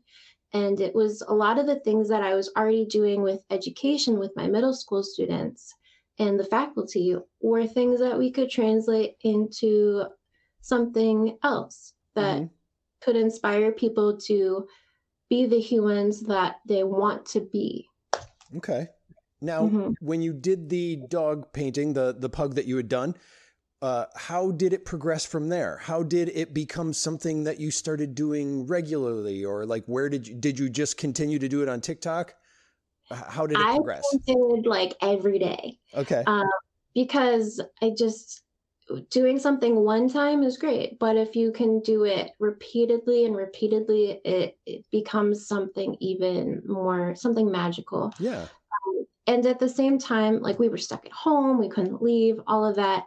[0.54, 4.20] And it was a lot of the things that I was already doing with education
[4.20, 5.74] with my middle school students
[6.20, 10.06] and the faculty were things that we could translate into
[10.62, 12.46] something else that mm-hmm.
[13.02, 14.68] could inspire people to
[15.30, 17.88] be the humans that they want to be.
[18.58, 18.88] Okay.
[19.42, 19.94] Now, mm-hmm.
[20.02, 23.16] when you did the dog painting, the the pug that you had done,
[23.82, 25.78] uh, how did it progress from there?
[25.78, 30.36] How did it become something that you started doing regularly, or like where did you
[30.36, 32.36] did you just continue to do it on TikTok?
[33.10, 34.04] How did it I progress?
[34.14, 35.80] I did like every day.
[35.96, 36.24] Okay.
[36.28, 36.50] Um,
[36.94, 38.44] because I just
[39.10, 44.22] doing something one time is great, but if you can do it repeatedly and repeatedly,
[44.24, 48.14] it, it becomes something even more something magical.
[48.20, 48.42] Yeah.
[48.42, 52.40] Um, and at the same time, like we were stuck at home, we couldn't leave,
[52.48, 53.06] all of that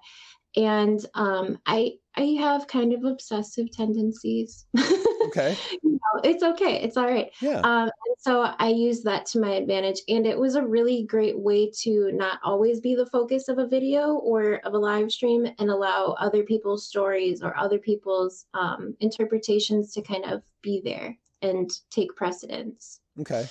[0.57, 4.67] and um, I I have kind of obsessive tendencies.
[5.25, 5.57] Okay.
[5.83, 6.83] you know, it's okay.
[6.83, 7.33] It's all right.
[7.41, 7.61] Yeah.
[7.61, 11.39] Um, and so I use that to my advantage, and it was a really great
[11.39, 15.47] way to not always be the focus of a video or of a live stream,
[15.59, 21.17] and allow other people's stories or other people's um, interpretations to kind of be there
[21.43, 23.01] and take precedence.
[23.21, 23.47] Okay.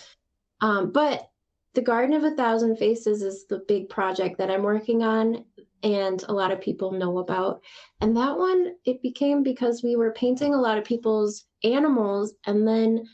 [0.62, 1.30] Um, but
[1.74, 5.44] the Garden of a Thousand Faces is the big project that I'm working on
[5.84, 7.62] and a lot of people know about.
[8.02, 12.34] And that one, it became because we were painting a lot of people's animals.
[12.46, 13.06] And then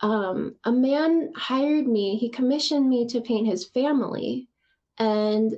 [0.00, 4.48] um, a man hired me, he commissioned me to paint his family.
[4.98, 5.54] And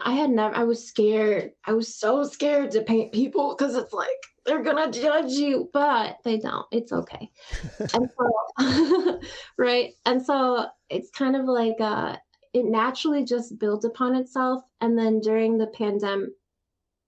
[0.00, 1.52] I had never, I was scared.
[1.66, 4.08] I was so scared to paint people because it's like,
[4.44, 6.66] they're gonna judge you, but they don't.
[6.72, 7.30] It's okay.
[7.78, 9.20] and so,
[9.58, 9.92] right.
[10.04, 12.16] And so it's kind of like, uh,
[12.52, 14.64] it naturally just built upon itself.
[14.80, 16.30] And then during the pandemic,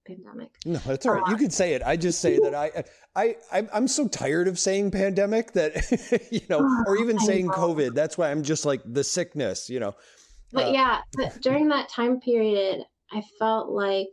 [0.06, 0.50] pandemic.
[0.64, 1.22] No, that's all right.
[1.26, 1.82] Uh, you could say it.
[1.84, 2.84] I just say that I,
[3.16, 7.48] I, I, I'm so tired of saying pandemic that, you know, oh, or even saying
[7.48, 7.94] COVID.
[7.94, 9.94] That's why I'm just like the sickness, you know.
[10.52, 14.10] But uh, yeah, but during that time period, I felt like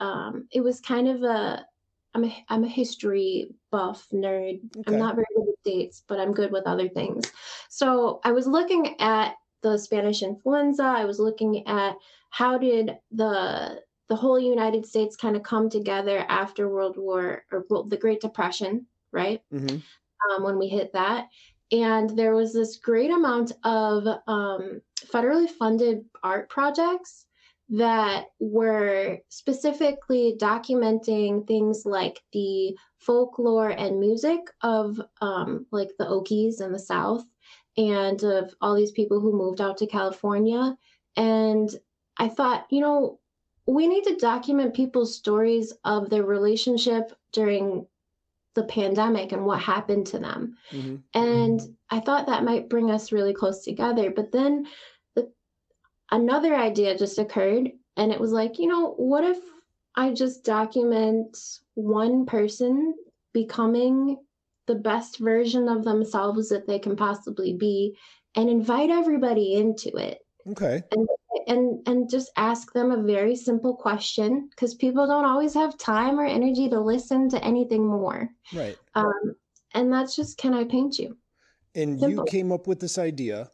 [0.00, 1.64] um, it was kind of a.
[2.12, 4.58] I'm a I'm a history buff nerd.
[4.76, 4.82] Okay.
[4.88, 7.30] I'm not very good with dates, but I'm good with other things.
[7.68, 10.84] So I was looking at the Spanish influenza.
[10.84, 11.96] I was looking at
[12.30, 17.64] how did the the whole United States kind of come together after World War or
[17.88, 19.40] the Great Depression, right?
[19.54, 19.76] Mm-hmm.
[19.76, 21.28] Um, when we hit that,
[21.72, 27.26] and there was this great amount of um, federally funded art projects
[27.70, 36.60] that were specifically documenting things like the folklore and music of um, like the Okies
[36.60, 37.24] in the South
[37.88, 40.76] and of all these people who moved out to California.
[41.16, 41.68] And
[42.18, 43.18] I thought, you know,
[43.66, 47.86] we need to document people's stories of their relationship during
[48.54, 50.56] the pandemic and what happened to them.
[50.72, 50.96] Mm-hmm.
[51.14, 54.10] And I thought that might bring us really close together.
[54.10, 54.66] But then
[55.14, 55.30] the,
[56.10, 59.38] another idea just occurred, and it was like, you know, what if
[59.94, 61.38] I just document
[61.74, 62.94] one person
[63.32, 64.18] becoming
[64.70, 67.96] the best version of themselves that they can possibly be
[68.36, 70.18] and invite everybody into it.
[70.48, 70.82] Okay.
[70.92, 71.08] And
[71.48, 76.20] and and just ask them a very simple question because people don't always have time
[76.20, 78.28] or energy to listen to anything more.
[78.52, 78.76] Right.
[78.94, 79.34] Um,
[79.74, 81.18] and that's just can I paint you?
[81.74, 82.24] And simple.
[82.24, 83.50] you came up with this idea.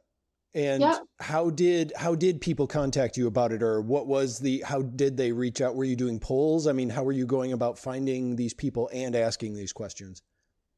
[0.54, 1.00] And yep.
[1.20, 5.16] how did how did people contact you about it or what was the how did
[5.16, 5.74] they reach out?
[5.74, 6.66] Were you doing polls?
[6.66, 10.22] I mean, how were you going about finding these people and asking these questions?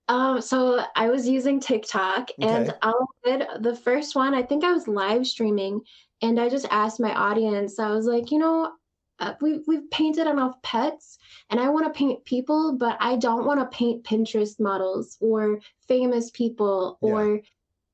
[0.09, 2.49] Um, so I was using TikTok okay.
[2.49, 2.93] and I
[3.25, 4.35] did the first one.
[4.35, 5.83] I think I was live streaming
[6.23, 8.73] and I just asked my audience, I was like, you know,
[9.21, 11.19] uh, we, we've painted enough pets
[11.51, 15.61] and I want to paint people, but I don't want to paint Pinterest models or
[15.87, 17.41] famous people or yeah.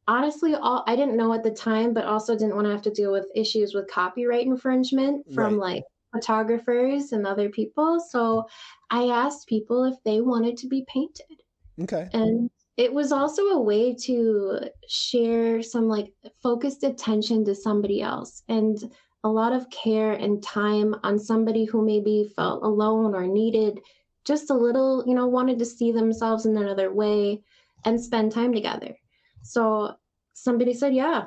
[0.07, 2.91] honestly, all I didn't know at the time, but also didn't want to have to
[2.91, 5.75] deal with issues with copyright infringement from right.
[5.75, 7.99] like photographers and other people.
[8.01, 8.47] So
[8.91, 11.43] I asked people if they wanted to be painted.
[11.81, 12.09] Okay.
[12.13, 18.43] And it was also a way to share some like focused attention to somebody else
[18.49, 18.79] and
[19.23, 23.81] a lot of care and time on somebody who maybe felt alone or needed
[24.25, 27.43] just a little, you know, wanted to see themselves in another way
[27.85, 28.97] and spend time together.
[29.43, 29.95] So
[30.33, 31.25] somebody said, yeah.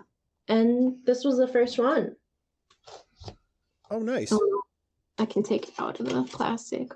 [0.48, 2.16] And this was the first one.
[3.90, 4.34] Oh, nice.
[5.18, 6.92] I can take it out of the plastic.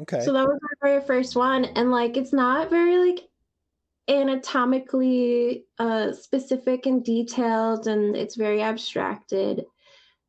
[0.00, 0.20] Okay.
[0.20, 1.64] So that was my very first one.
[1.64, 3.28] And like it's not very like
[4.08, 9.64] anatomically uh specific and detailed and it's very abstracted.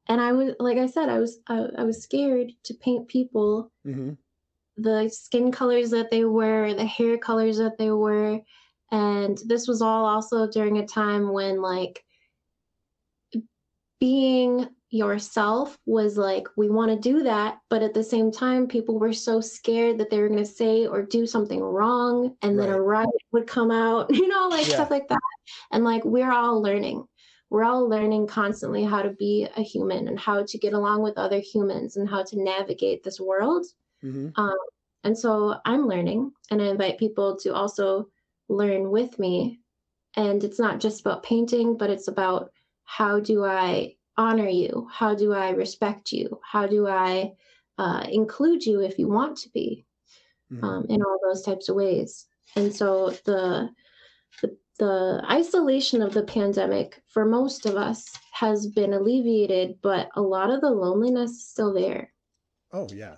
[0.07, 3.71] And I was like I said, I was I, I was scared to paint people.
[3.85, 4.13] Mm-hmm.
[4.77, 8.39] The skin colors that they were, the hair colors that they were.
[8.91, 12.03] And this was all also during a time when like
[13.99, 18.99] being yourself was like we want to do that but at the same time people
[18.99, 22.69] were so scared that they were going to say or do something wrong and then
[22.69, 24.73] a riot would come out you know like yeah.
[24.73, 25.19] stuff like that.
[25.71, 27.05] And like we're all learning.
[27.49, 31.17] We're all learning constantly how to be a human and how to get along with
[31.17, 33.65] other humans and how to navigate this world.
[34.03, 34.39] Mm-hmm.
[34.39, 34.57] um,
[35.03, 38.07] and so i'm learning and i invite people to also
[38.47, 39.59] learn with me.
[40.15, 42.51] And it's not just about painting but it's about
[42.83, 44.87] how do i honor you?
[44.91, 46.39] How do I respect you?
[46.43, 47.33] How do I
[47.77, 49.85] uh, include you if you want to be
[50.51, 50.63] mm-hmm.
[50.63, 52.25] um, in all those types of ways?
[52.55, 53.69] And so the,
[54.41, 60.21] the the isolation of the pandemic for most of us has been alleviated, but a
[60.21, 62.13] lot of the loneliness is still there.
[62.71, 63.15] Oh yeah.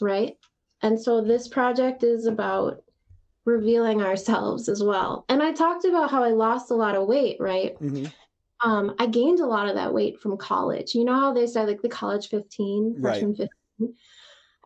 [0.00, 0.36] Right.
[0.82, 2.82] And so this project is about
[3.44, 5.24] revealing ourselves as well.
[5.28, 7.74] And I talked about how I lost a lot of weight, right?
[7.80, 8.06] Mm-hmm
[8.62, 10.94] um, I gained a lot of that weight from college.
[10.94, 13.48] You know how they say like the college 15, freshman right.
[13.78, 13.94] 15?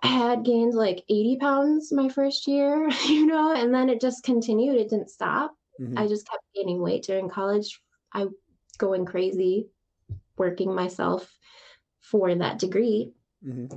[0.02, 4.22] I had gained like 80 pounds my first year, you know, and then it just
[4.22, 4.76] continued.
[4.76, 5.54] It didn't stop.
[5.80, 5.98] Mm-hmm.
[5.98, 7.80] I just kept gaining weight during college.
[8.12, 8.26] I
[8.78, 9.68] going crazy,
[10.36, 11.30] working myself
[12.00, 13.12] for that degree.
[13.46, 13.76] Mm-hmm.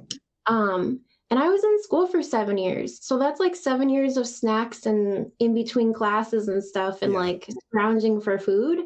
[0.53, 3.03] Um, and I was in school for seven years.
[3.03, 7.19] So that's like seven years of snacks and in between classes and stuff and yeah.
[7.19, 8.81] like scrounging for food.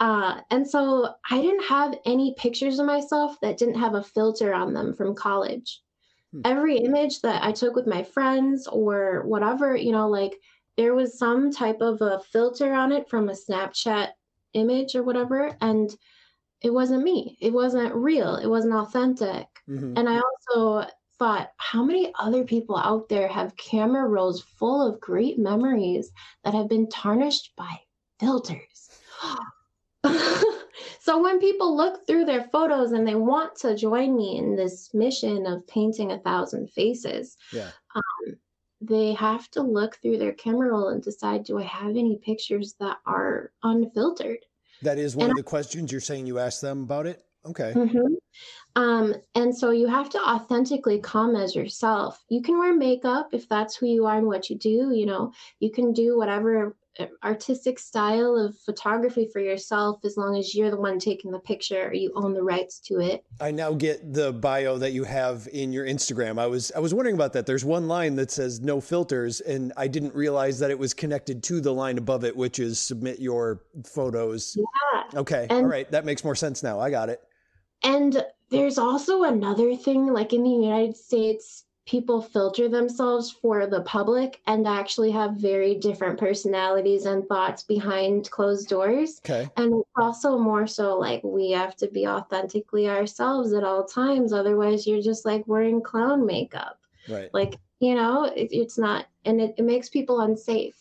[0.00, 4.52] Uh, and so I didn't have any pictures of myself that didn't have a filter
[4.52, 5.80] on them from college.
[6.32, 6.40] Hmm.
[6.44, 10.34] Every image that I took with my friends or whatever, you know, like
[10.76, 14.08] there was some type of a filter on it from a Snapchat
[14.54, 15.56] image or whatever.
[15.60, 15.94] And
[16.60, 17.38] it wasn't me.
[17.40, 18.36] It wasn't real.
[18.36, 19.46] It wasn't authentic.
[19.68, 19.96] Mm-hmm.
[19.96, 25.00] And I also thought, how many other people out there have camera rolls full of
[25.00, 26.10] great memories
[26.42, 27.70] that have been tarnished by
[28.18, 28.90] filters?
[31.00, 34.92] so when people look through their photos and they want to join me in this
[34.92, 37.70] mission of painting a thousand faces, yeah.
[37.94, 38.36] Um,
[38.80, 42.74] they have to look through their camera roll and decide, do I have any pictures
[42.80, 44.38] that are unfiltered?
[44.82, 47.24] That is one and of the questions you're saying you asked them about it.
[47.46, 47.72] Okay.
[47.74, 48.14] Mm-hmm.
[48.76, 52.22] Um, and so you have to authentically come as yourself.
[52.28, 54.92] You can wear makeup if that's who you are and what you do.
[54.92, 56.76] You know, you can do whatever
[57.22, 61.88] artistic style of photography for yourself as long as you're the one taking the picture
[61.88, 63.24] or you own the rights to it.
[63.40, 66.38] I now get the bio that you have in your Instagram.
[66.38, 67.46] I was I was wondering about that.
[67.46, 71.42] There's one line that says no filters and I didn't realize that it was connected
[71.44, 74.56] to the line above it which is submit your photos.
[74.56, 75.20] Yeah.
[75.20, 75.46] Okay.
[75.50, 76.78] And, All right, that makes more sense now.
[76.80, 77.20] I got it.
[77.82, 83.82] And there's also another thing like in the United States people filter themselves for the
[83.82, 89.20] public and actually have very different personalities and thoughts behind closed doors.
[89.24, 89.48] Okay.
[89.56, 94.32] And also more so like we have to be authentically ourselves at all times.
[94.32, 96.80] Otherwise you're just like wearing clown makeup.
[97.08, 97.28] Right.
[97.34, 100.76] Like, you know, it, it's not and it, it makes people unsafe.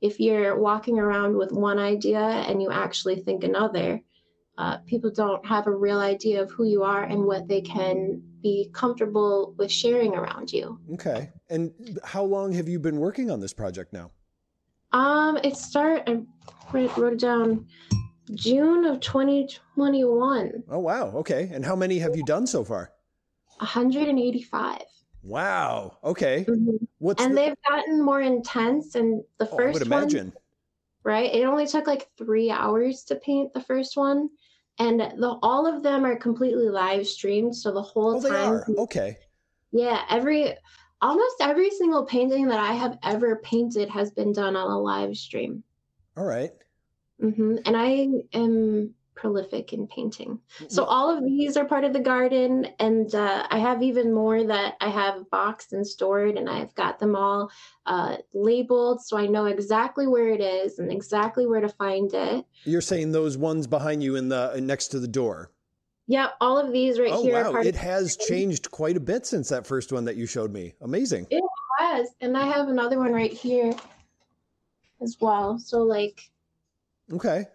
[0.00, 4.00] If you're walking around with one idea and you actually think another,
[4.58, 8.20] uh, people don't have a real idea of who you are and what they can
[8.42, 10.80] be comfortable with sharing around you.
[10.94, 11.30] Okay.
[11.48, 14.10] And how long have you been working on this project now?
[14.92, 16.26] Um, it started.
[16.72, 17.66] I wrote it down.
[18.34, 20.64] June of 2021.
[20.68, 21.06] Oh wow.
[21.14, 21.50] Okay.
[21.52, 22.90] And how many have you done so far?
[23.58, 24.82] 185.
[25.22, 25.98] Wow.
[26.02, 26.44] Okay.
[26.48, 26.84] Mm-hmm.
[26.98, 27.40] What's and the...
[27.40, 28.96] they've gotten more intense.
[28.96, 30.26] And the first oh, I would imagine.
[30.26, 30.42] One,
[31.04, 31.32] right?
[31.32, 34.28] It only took like three hours to paint the first one
[34.78, 38.36] and the all of them are completely live streamed so the whole oh, time they
[38.36, 38.66] are.
[38.78, 39.16] okay
[39.72, 40.54] yeah every
[41.00, 45.16] almost every single painting that i have ever painted has been done on a live
[45.16, 45.62] stream
[46.16, 46.52] all right.
[47.22, 47.56] mm-hmm.
[47.64, 50.38] and i am prolific in painting.
[50.68, 54.44] So all of these are part of the garden, and uh, I have even more
[54.44, 57.50] that I have boxed and stored, and I've got them all
[57.86, 62.46] uh, labeled so I know exactly where it is and exactly where to find it.
[62.64, 65.50] You're saying those ones behind you in the next to the door.
[66.06, 67.44] Yeah, all of these right oh, here.
[67.44, 70.52] Oh wow, it has changed quite a bit since that first one that you showed
[70.52, 70.74] me.
[70.80, 71.26] Amazing.
[71.30, 71.44] It
[71.80, 73.74] has, and I have another one right here
[75.02, 75.58] as well.
[75.58, 76.30] So like.
[77.12, 77.46] Okay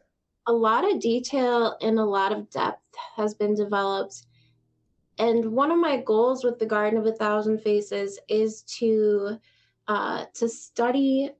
[0.47, 2.81] a lot of detail and a lot of depth
[3.15, 4.25] has been developed.
[5.19, 9.37] And one of my goals with the Garden of a Thousand Faces is to
[9.87, 11.31] uh, to study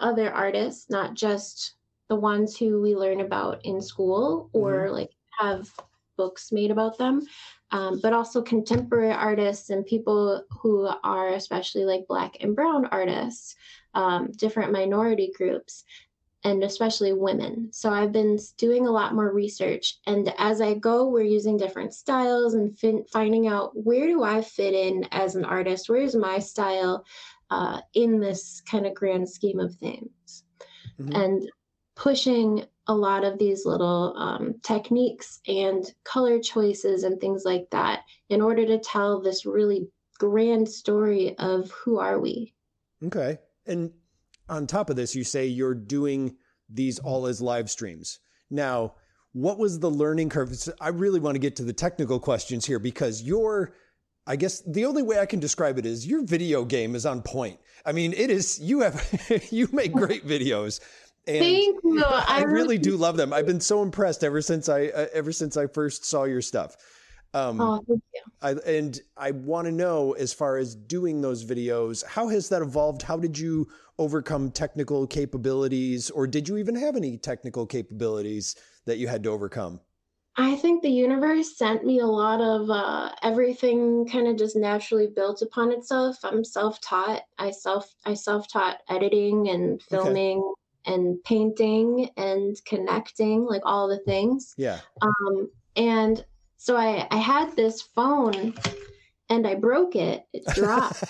[0.00, 1.74] other artists, not just
[2.08, 4.94] the ones who we learn about in school or mm-hmm.
[4.94, 5.68] like have
[6.16, 7.22] books made about them,
[7.70, 13.56] um, but also contemporary artists and people who are especially like Black and Brown artists,
[13.94, 15.84] um, different minority groups,
[16.44, 17.68] and especially women.
[17.72, 19.98] So I've been doing a lot more research.
[20.06, 24.40] And as I go, we're using different styles and fin- finding out where do I
[24.40, 25.88] fit in as an artist?
[25.88, 27.04] Where's my style
[27.50, 30.44] uh, in this kind of grand scheme of things?
[30.98, 31.14] Mm-hmm.
[31.14, 31.50] And
[31.94, 38.00] pushing a lot of these little um, techniques and color choices and things like that
[38.30, 39.86] in order to tell this really
[40.18, 42.54] grand story of who are we.
[43.04, 43.38] Okay.
[43.66, 43.92] And
[44.50, 46.36] on top of this, you say you're doing
[46.68, 48.18] these all as live streams.
[48.50, 48.94] Now,
[49.32, 50.52] what was the learning curve?
[50.80, 53.74] I really want to get to the technical questions here because your,
[54.26, 57.22] I guess the only way I can describe it is your video game is on
[57.22, 57.58] point.
[57.86, 60.80] I mean, it is, you have, you make great videos.
[61.26, 62.02] And Thank you.
[62.04, 63.32] I, I really do love them.
[63.32, 66.76] I've been so impressed ever since I, uh, ever since I first saw your stuff.
[67.32, 68.20] Um, oh, thank you.
[68.42, 72.62] I, and I want to know, as far as doing those videos, how has that
[72.62, 73.02] evolved?
[73.02, 73.68] How did you
[73.98, 78.56] overcome technical capabilities, or did you even have any technical capabilities
[78.86, 79.80] that you had to overcome?
[80.36, 85.08] I think the universe sent me a lot of uh, everything kind of just naturally
[85.08, 86.16] built upon itself.
[86.24, 87.22] I'm self-taught.
[87.38, 90.94] I self I self-taught editing and filming okay.
[90.94, 94.54] and painting and connecting, like all the things.
[94.56, 94.78] Yeah.
[95.02, 96.24] Um, and
[96.60, 98.52] so I, I had this phone
[99.30, 100.26] and I broke it.
[100.34, 101.02] It dropped.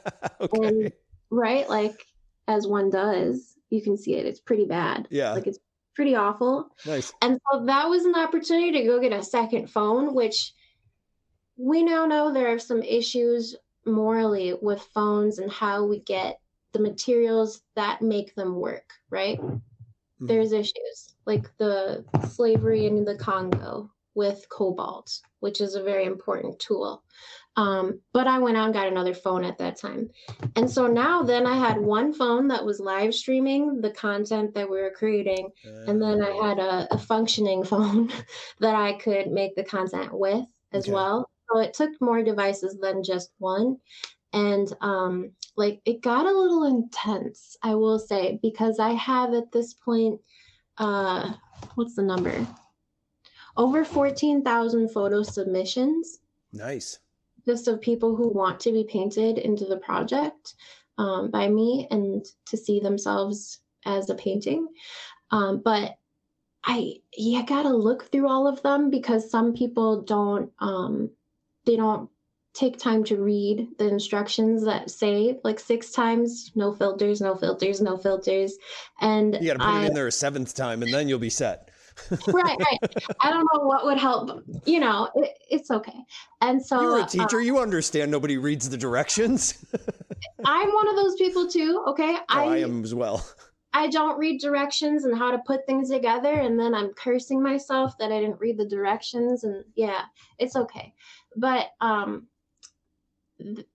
[0.40, 0.68] okay.
[0.68, 0.92] And,
[1.28, 1.68] right?
[1.68, 2.06] Like
[2.46, 4.26] as one does, you can see it.
[4.26, 5.08] It's pretty bad.
[5.10, 5.32] Yeah.
[5.32, 5.58] Like it's
[5.96, 6.70] pretty awful.
[6.86, 7.12] Nice.
[7.20, 10.52] And so that was an opportunity to go get a second phone, which
[11.56, 16.38] we now know there are some issues morally with phones and how we get
[16.70, 19.40] the materials that make them work, right?
[19.40, 20.26] Mm-hmm.
[20.26, 26.58] There's issues like the slavery in the Congo, with Cobalt, which is a very important
[26.58, 27.02] tool.
[27.56, 30.08] Um, but I went out and got another phone at that time.
[30.56, 34.70] And so now then I had one phone that was live streaming the content that
[34.70, 35.50] we were creating.
[35.66, 38.10] Uh, and then I had a, a, functioning phone
[38.60, 40.92] that I could make the content with as okay.
[40.92, 41.28] well.
[41.50, 43.76] So it took more devices than just one.
[44.32, 49.52] And um, like it got a little intense, I will say, because I have at
[49.52, 50.20] this point,
[50.78, 51.34] uh,
[51.74, 52.46] what's the number?
[53.56, 56.20] Over 14,000 photo submissions.
[56.52, 56.98] Nice.
[57.46, 60.54] Just of people who want to be painted into the project
[60.98, 64.68] um, by me and to see themselves as a painting.
[65.30, 65.96] Um, but
[66.64, 71.10] I, yeah, gotta look through all of them because some people don't, um,
[71.64, 72.08] they don't
[72.54, 77.80] take time to read the instructions that say like six times no filters no filters
[77.80, 78.58] no filters
[79.00, 81.30] and you gotta put I, it in there a seventh time and then you'll be
[81.30, 81.70] set
[82.28, 82.78] right, right.
[83.20, 84.42] I don't know what would help.
[84.64, 85.98] You know, it, it's okay.
[86.40, 87.38] And so you're a teacher.
[87.38, 89.64] Uh, you understand nobody reads the directions.
[90.44, 91.84] I'm one of those people too.
[91.88, 93.26] Okay, oh, I, I am as well.
[93.74, 97.96] I don't read directions and how to put things together, and then I'm cursing myself
[97.98, 99.44] that I didn't read the directions.
[99.44, 100.02] And yeah,
[100.38, 100.92] it's okay.
[101.36, 102.26] But um,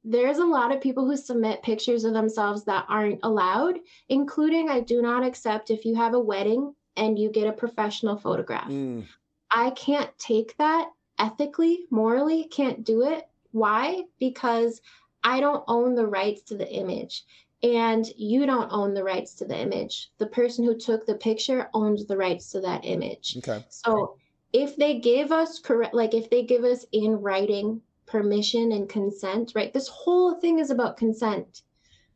[0.03, 4.81] there's a lot of people who submit pictures of themselves that aren't allowed, including I
[4.81, 8.69] do not accept if you have a wedding and you get a professional photograph.
[8.69, 9.05] Mm.
[9.51, 10.89] I can't take that
[11.19, 13.27] ethically, morally, can't do it.
[13.51, 14.03] Why?
[14.19, 14.81] Because
[15.23, 17.23] I don't own the rights to the image
[17.63, 20.11] and you don't own the rights to the image.
[20.17, 23.35] The person who took the picture owns the rights to that image.
[23.37, 23.65] Okay.
[23.69, 24.17] So
[24.53, 29.53] if they give us correct, like if they give us in writing permission and consent,
[29.55, 29.73] right?
[29.73, 31.63] This whole thing is about consent.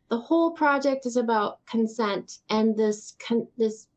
[0.09, 3.88] The whole project is about consent and this con- this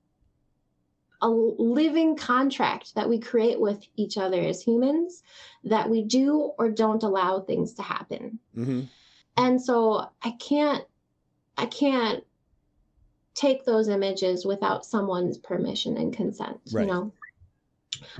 [1.24, 5.22] a living contract that we create with each other as humans
[5.64, 8.38] that we do or don't allow things to happen.
[8.54, 8.82] Mm-hmm.
[9.38, 10.84] And so I can't,
[11.56, 12.22] I can't
[13.34, 16.82] take those images without someone's permission and consent, right.
[16.82, 17.12] you know?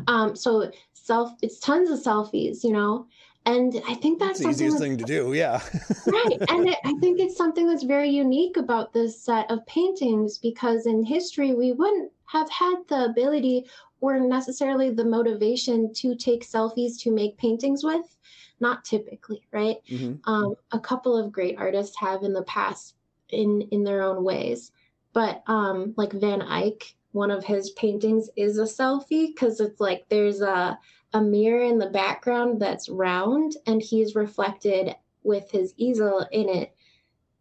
[0.06, 3.06] Um, so self, it's tons of selfies, you know,
[3.44, 5.34] and I think that's, that's the easiest thing to do.
[5.34, 5.60] Yeah.
[6.06, 6.38] right.
[6.48, 10.86] And it, I think it's something that's very unique about this set of paintings because
[10.86, 13.66] in history, we wouldn't have had the ability
[14.00, 18.16] or necessarily the motivation to take selfies to make paintings with.
[18.60, 19.78] Not typically, right?
[19.90, 20.30] Mm-hmm.
[20.30, 22.94] Um, a couple of great artists have in the past
[23.30, 24.70] in in their own ways,
[25.12, 30.04] but um, like Van Eyck, one of his paintings is a selfie because it's like
[30.08, 30.78] there's a
[31.14, 36.74] a mirror in the background that's round and he's reflected with his easel in it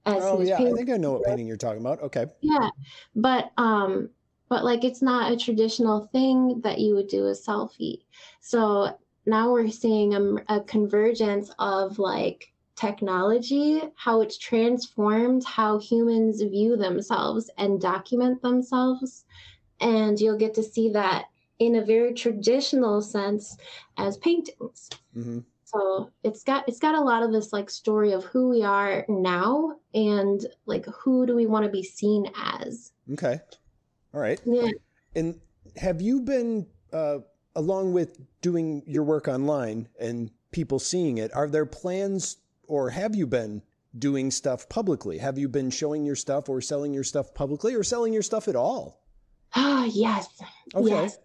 [0.06, 0.74] as oh yeah painting.
[0.74, 2.70] i think i know what painting you're talking about okay yeah
[3.16, 4.10] but um
[4.50, 8.00] but like it's not a traditional thing that you would do a selfie
[8.40, 16.42] so now we're seeing a, a convergence of like technology, how it's transformed how humans
[16.42, 19.26] view themselves and document themselves.
[19.80, 21.26] And you'll get to see that
[21.60, 23.58] in a very traditional sense
[23.98, 24.90] as paintings.
[25.16, 25.40] Mm-hmm.
[25.66, 29.06] So it's got it's got a lot of this like story of who we are
[29.10, 32.92] now and like who do we want to be seen as.
[33.14, 33.40] Okay.
[34.14, 34.40] All right.
[34.46, 34.70] Yeah.
[35.16, 35.40] And
[35.78, 37.20] have you been uh,
[37.56, 42.38] along with doing your work online and people seeing it, are there plans
[42.68, 43.62] or have you been
[43.98, 45.18] doing stuff publicly?
[45.20, 48.48] Have you been showing your stuff or selling your stuff publicly or selling your stuff
[48.48, 49.04] at all?
[49.56, 50.28] Ah, yes.
[50.74, 50.90] Okay.
[50.90, 51.18] Yes.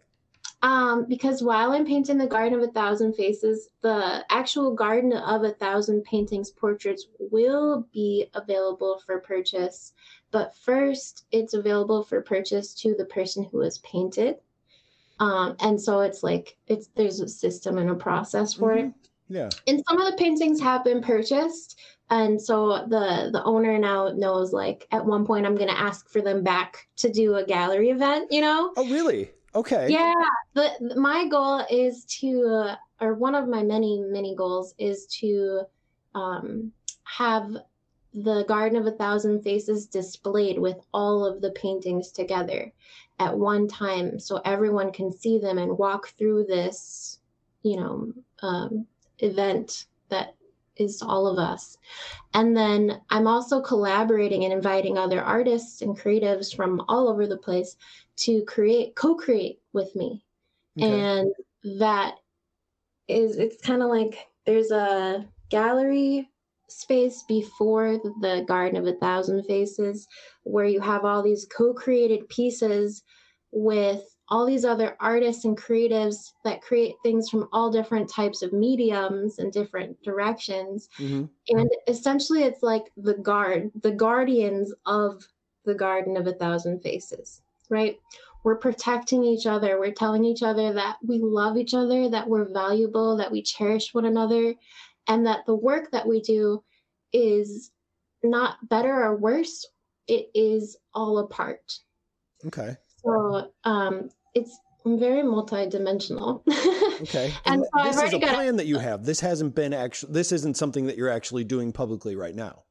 [0.60, 5.44] Um, because while I'm painting the Garden of a Thousand Faces, the actual Garden of
[5.44, 9.92] a Thousand Paintings portraits will be available for purchase.
[10.30, 14.36] But first, it's available for purchase to the person who has painted.
[15.20, 18.88] Um, and so it's like it's there's a system and a process for mm-hmm.
[18.88, 18.94] it.
[19.28, 19.48] Yeah.
[19.66, 21.78] And some of the paintings have been purchased.
[22.10, 26.22] And so the the owner now knows like at one point I'm gonna ask for
[26.22, 28.72] them back to do a gallery event, you know?
[28.76, 29.30] Oh really?
[29.54, 29.88] Okay.
[29.90, 30.14] Yeah.
[30.54, 35.62] But my goal is to uh, or one of my many, many goals is to
[36.14, 36.72] um,
[37.04, 37.56] have
[38.14, 42.72] the Garden of a Thousand Faces displayed with all of the paintings together
[43.18, 47.20] at one time so everyone can see them and walk through this,
[47.62, 48.86] you know, um,
[49.18, 50.34] event that
[50.76, 51.76] is all of us.
[52.34, 57.36] And then I'm also collaborating and inviting other artists and creatives from all over the
[57.36, 57.76] place
[58.18, 60.22] to create, co create with me.
[60.78, 60.88] Okay.
[60.88, 61.32] And
[61.80, 62.14] that
[63.08, 66.30] is, it's kind of like there's a gallery
[66.68, 70.06] space before the Garden of a Thousand Faces
[70.44, 73.02] where you have all these co created pieces
[73.50, 78.52] with all these other artists and creatives that create things from all different types of
[78.52, 80.88] mediums and different directions.
[80.98, 81.24] Mm-hmm.
[81.48, 85.26] And essentially, it's like the guard, the guardians of
[85.64, 87.40] the Garden of a Thousand Faces,
[87.70, 87.98] right?
[88.44, 89.80] We're protecting each other.
[89.80, 93.92] We're telling each other that we love each other, that we're valuable, that we cherish
[93.92, 94.54] one another,
[95.08, 96.62] and that the work that we do
[97.12, 97.70] is
[98.22, 99.66] not better or worse.
[100.06, 101.72] It is all a part.
[102.46, 102.76] Okay.
[103.04, 106.42] So um, it's very multidimensional.
[107.02, 107.32] okay.
[107.44, 109.04] And, and so this is a plan that you have.
[109.04, 110.12] This hasn't been actually.
[110.12, 112.64] This isn't something that you're actually doing publicly right now.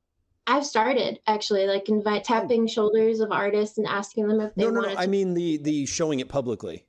[0.50, 2.40] I've started actually, like invite oh.
[2.40, 4.90] tapping shoulders of artists and asking them if they no, no, no.
[4.90, 5.00] To...
[5.00, 6.86] I mean the the showing it publicly.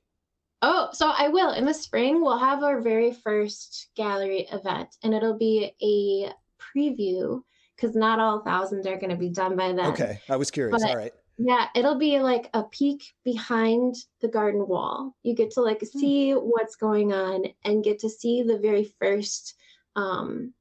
[0.61, 2.21] Oh, so I will in the spring.
[2.21, 7.41] We'll have our very first gallery event, and it'll be a preview
[7.75, 9.91] because not all thousands are going to be done by then.
[9.91, 10.81] Okay, I was curious.
[10.81, 11.13] But, all right.
[11.37, 15.15] Yeah, it'll be like a peek behind the garden wall.
[15.23, 15.99] You get to like hmm.
[15.99, 19.55] see what's going on and get to see the very first
[19.95, 20.53] um,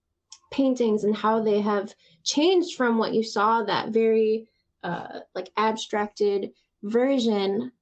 [0.53, 1.92] paintings and how they have
[2.22, 4.49] changed from what you saw that very
[4.84, 6.53] uh, like abstracted
[6.84, 7.72] version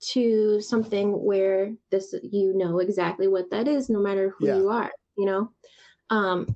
[0.00, 4.56] to something where this you know exactly what that is no matter who yeah.
[4.56, 5.50] you are you know?
[6.10, 6.54] Um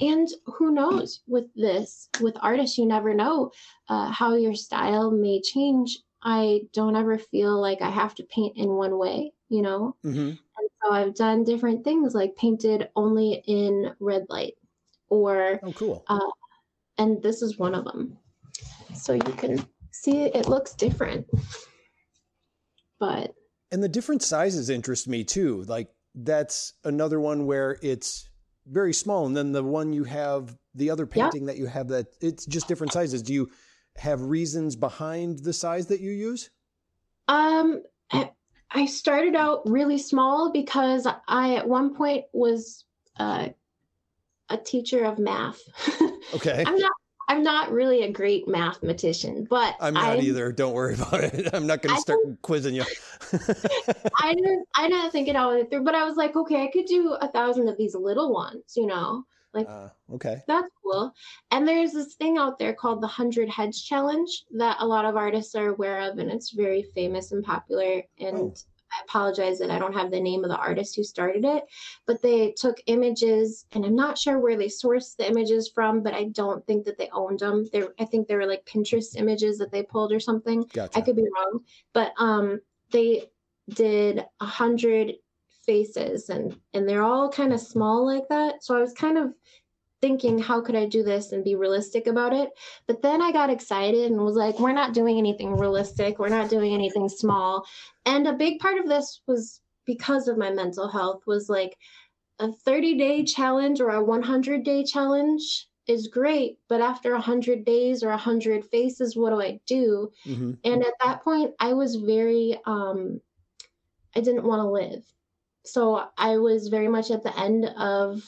[0.00, 3.50] and who knows with this with artists you never know
[3.88, 5.98] uh, how your style may change.
[6.22, 9.94] I don't ever feel like i have to paint in one way you know?
[10.04, 10.30] Mm-hmm.
[10.30, 14.54] and so i've done different things like painted only in red light
[15.10, 16.04] or oh cool.
[16.08, 16.30] uh,
[16.98, 18.18] and this is one of them
[18.94, 21.24] so you can see it looks different
[22.98, 23.34] but
[23.70, 28.28] and the different sizes interest me too like that's another one where it's
[28.70, 31.46] very small, and then the one you have, the other painting yeah.
[31.46, 33.22] that you have, that it's just different sizes.
[33.22, 33.50] Do you
[33.96, 36.50] have reasons behind the size that you use?
[37.28, 37.82] Um,
[38.70, 42.84] I started out really small because I at one point was
[43.18, 43.48] uh,
[44.48, 45.60] a teacher of math.
[46.34, 46.62] Okay.
[46.66, 46.92] I'm not
[47.28, 50.50] I'm not really a great mathematician, but I'm not I'm, either.
[50.50, 51.48] Don't worry about it.
[51.54, 52.84] I'm not going to start quizzing you.
[54.20, 54.66] I didn't.
[54.74, 57.28] I didn't think it all through, but I was like, okay, I could do a
[57.28, 58.72] thousand of these little ones.
[58.76, 61.12] You know, like uh, okay, that's cool.
[61.50, 65.16] And there's this thing out there called the Hundred Heads Challenge that a lot of
[65.16, 68.02] artists are aware of, and it's very famous and popular.
[68.18, 68.54] And oh.
[68.92, 71.64] I apologize that I don't have the name of the artist who started it,
[72.06, 76.14] but they took images, and I'm not sure where they sourced the images from, but
[76.14, 77.68] I don't think that they owned them.
[77.72, 80.64] They, I think they were like Pinterest images that they pulled or something.
[80.72, 80.98] Gotcha.
[80.98, 81.60] I could be wrong,
[81.92, 82.60] but um,
[82.90, 83.30] they
[83.70, 85.14] did a hundred
[85.64, 88.64] faces, and and they're all kind of small like that.
[88.64, 89.34] So I was kind of
[90.00, 92.50] thinking how could i do this and be realistic about it
[92.86, 96.50] but then i got excited and was like we're not doing anything realistic we're not
[96.50, 97.64] doing anything small
[98.06, 101.76] and a big part of this was because of my mental health was like
[102.38, 108.02] a 30 day challenge or a 100 day challenge is great, but after 100 days
[108.02, 110.12] or 100 faces, what do I do?
[110.26, 110.52] Mm-hmm.
[110.64, 113.20] And at that point, I was very, um,
[114.14, 115.02] I didn't want to live.
[115.64, 118.22] So I was very much at the end of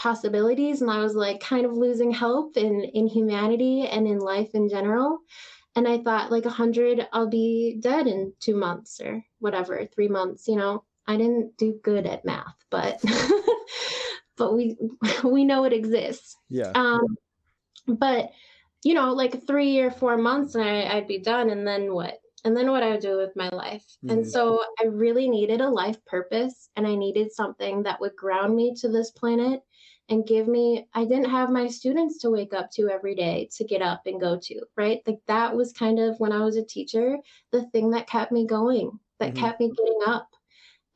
[0.00, 4.50] possibilities and I was like kind of losing hope in in humanity and in life
[4.54, 5.18] in general.
[5.76, 10.48] And I thought like 100 I'll be dead in 2 months or whatever, 3 months,
[10.48, 10.84] you know.
[11.06, 13.02] I didn't do good at math, but
[14.36, 14.78] but we
[15.24, 16.36] we know it exists.
[16.48, 16.72] Yeah.
[16.74, 17.18] Um,
[17.86, 18.30] but
[18.82, 22.14] you know, like three or four months, and I, I'd be done, and then what?
[22.44, 23.84] And then what I would do with my life.
[24.02, 24.10] Mm-hmm.
[24.10, 28.56] And so I really needed a life purpose, and I needed something that would ground
[28.56, 29.60] me to this planet
[30.10, 33.64] and give me i didn't have my students to wake up to every day to
[33.64, 36.64] get up and go to right like that was kind of when i was a
[36.64, 37.16] teacher
[37.52, 39.44] the thing that kept me going that mm-hmm.
[39.44, 40.28] kept me getting up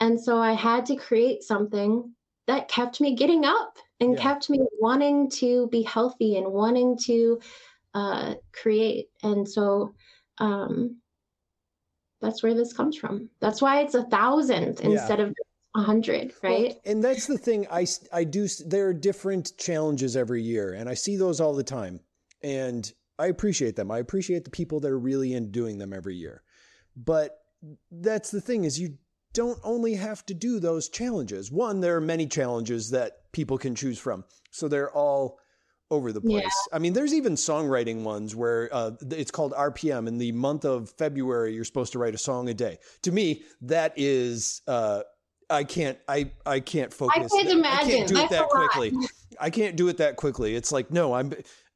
[0.01, 2.13] and so i had to create something
[2.47, 4.21] that kept me getting up and yeah.
[4.21, 7.41] kept me wanting to be healthy and wanting to
[7.95, 9.09] uh, create.
[9.23, 9.95] And so
[10.39, 10.99] um,
[12.21, 13.31] that's where this comes from.
[13.41, 14.91] That's why it's a thousand yeah.
[14.91, 15.35] instead of
[15.77, 16.69] a hundred, right?
[16.69, 17.67] Well, and that's the thing.
[17.71, 18.47] I I do.
[18.67, 22.01] There are different challenges every year, and I see those all the time,
[22.43, 23.91] and I appreciate them.
[23.91, 26.43] I appreciate the people that are really in doing them every year.
[26.97, 27.39] But
[27.91, 28.99] that's the thing is you
[29.33, 31.51] don't only have to do those challenges.
[31.51, 34.25] One, there are many challenges that people can choose from.
[34.51, 35.39] So they're all
[35.91, 36.45] over the place.
[36.45, 36.77] Yeah.
[36.77, 40.07] I mean, there's even songwriting ones where uh, it's called RPM.
[40.07, 42.79] In the month of February, you're supposed to write a song a day.
[43.03, 44.63] To me, that is.
[44.67, 45.03] Uh,
[45.51, 45.99] I can't.
[46.09, 47.33] I I can't focus.
[47.33, 47.89] I can't imagine.
[47.89, 48.93] I can't do That's it that quickly.
[49.41, 50.55] I can't do it that quickly.
[50.55, 51.15] It's like no.
[51.15, 51.33] I'm.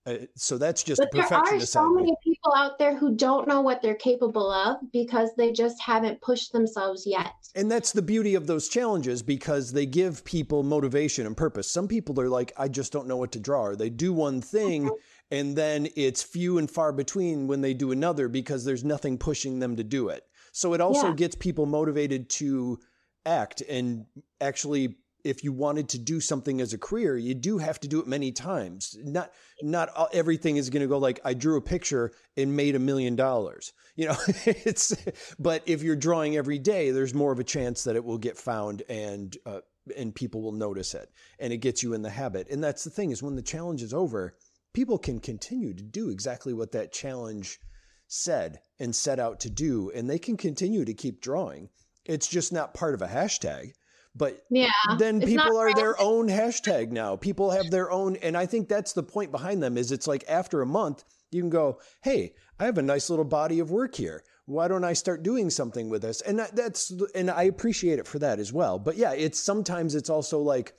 [0.06, 3.60] Uh, so that's just but there are so many people out there who don't know
[3.60, 7.32] what they're capable of because they just haven't pushed themselves yet.
[7.54, 11.70] And that's the beauty of those challenges because they give people motivation and purpose.
[11.70, 14.40] Some people are like, I just don't know what to draw, or they do one
[14.40, 14.88] thing.
[14.88, 15.00] Okay.
[15.30, 19.58] And then it's few and far between when they do another because there's nothing pushing
[19.58, 20.24] them to do it.
[20.52, 21.14] So it also yeah.
[21.14, 22.80] gets people motivated to
[23.28, 24.06] act and
[24.40, 28.00] actually if you wanted to do something as a career, you do have to do
[28.00, 28.96] it many times.
[29.02, 32.78] Not not everything is going to go like I drew a picture and made a
[32.78, 33.72] million dollars.
[33.96, 34.16] You know,
[34.46, 34.96] it's
[35.38, 38.36] but if you're drawing every day, there's more of a chance that it will get
[38.36, 39.60] found and uh,
[39.96, 42.48] and people will notice it, and it gets you in the habit.
[42.50, 44.36] And that's the thing is when the challenge is over,
[44.72, 47.58] people can continue to do exactly what that challenge
[48.06, 51.68] said and set out to do, and they can continue to keep drawing.
[52.08, 53.72] It's just not part of a hashtag
[54.18, 57.16] but yeah, then people are their own hashtag now.
[57.16, 59.78] People have their own, and I think that's the point behind them.
[59.78, 63.24] Is it's like after a month, you can go, "Hey, I have a nice little
[63.24, 64.24] body of work here.
[64.46, 68.18] Why don't I start doing something with this?" And that's, and I appreciate it for
[68.18, 68.78] that as well.
[68.78, 70.74] But yeah, it's sometimes it's also like,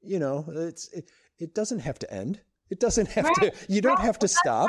[0.00, 2.40] you know, it's it, it doesn't have to end.
[2.70, 3.54] It doesn't have right.
[3.54, 4.04] to, you don't right.
[4.04, 4.68] have to stop.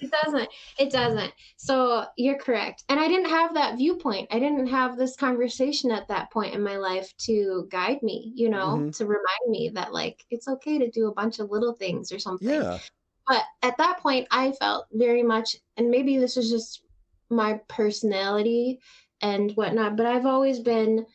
[0.00, 0.48] It doesn't.
[0.78, 1.32] It doesn't.
[1.56, 2.84] So you're correct.
[2.88, 4.28] And I didn't have that viewpoint.
[4.30, 8.48] I didn't have this conversation at that point in my life to guide me, you
[8.48, 8.90] know, mm-hmm.
[8.90, 12.18] to remind me that like it's okay to do a bunch of little things or
[12.18, 12.48] something.
[12.48, 12.78] Yeah.
[13.26, 16.82] But at that point, I felt very much, and maybe this is just
[17.30, 18.80] my personality
[19.22, 21.06] and whatnot, but I've always been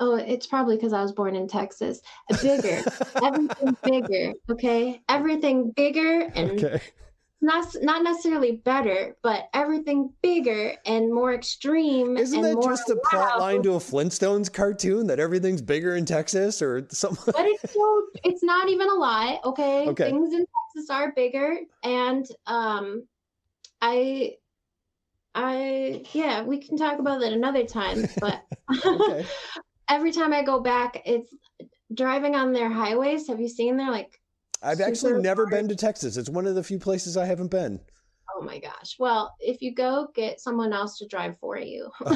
[0.00, 2.00] Oh, it's probably because I was born in Texas.
[2.42, 2.84] Bigger,
[3.22, 4.32] everything bigger.
[4.50, 6.80] Okay, everything bigger and okay.
[7.40, 12.16] not not necessarily better, but everything bigger and more extreme.
[12.16, 16.62] Isn't that just a plot line to a Flintstones cartoon that everything's bigger in Texas
[16.62, 17.34] or something?
[17.36, 19.40] But it's so it's not even a lie.
[19.44, 20.10] Okay, okay.
[20.10, 23.04] things in Texas are bigger, and um,
[23.82, 24.36] I
[25.34, 28.06] I yeah, we can talk about that another time.
[28.20, 28.44] But
[29.88, 31.34] every time I go back, it's
[31.94, 33.26] driving on their highways.
[33.28, 34.20] Have you seen their like?
[34.62, 36.16] I've actually never been to Texas.
[36.16, 37.80] It's one of the few places I haven't been.
[38.36, 38.96] Oh my gosh.
[38.98, 41.90] Well, if you go, get someone else to drive for you.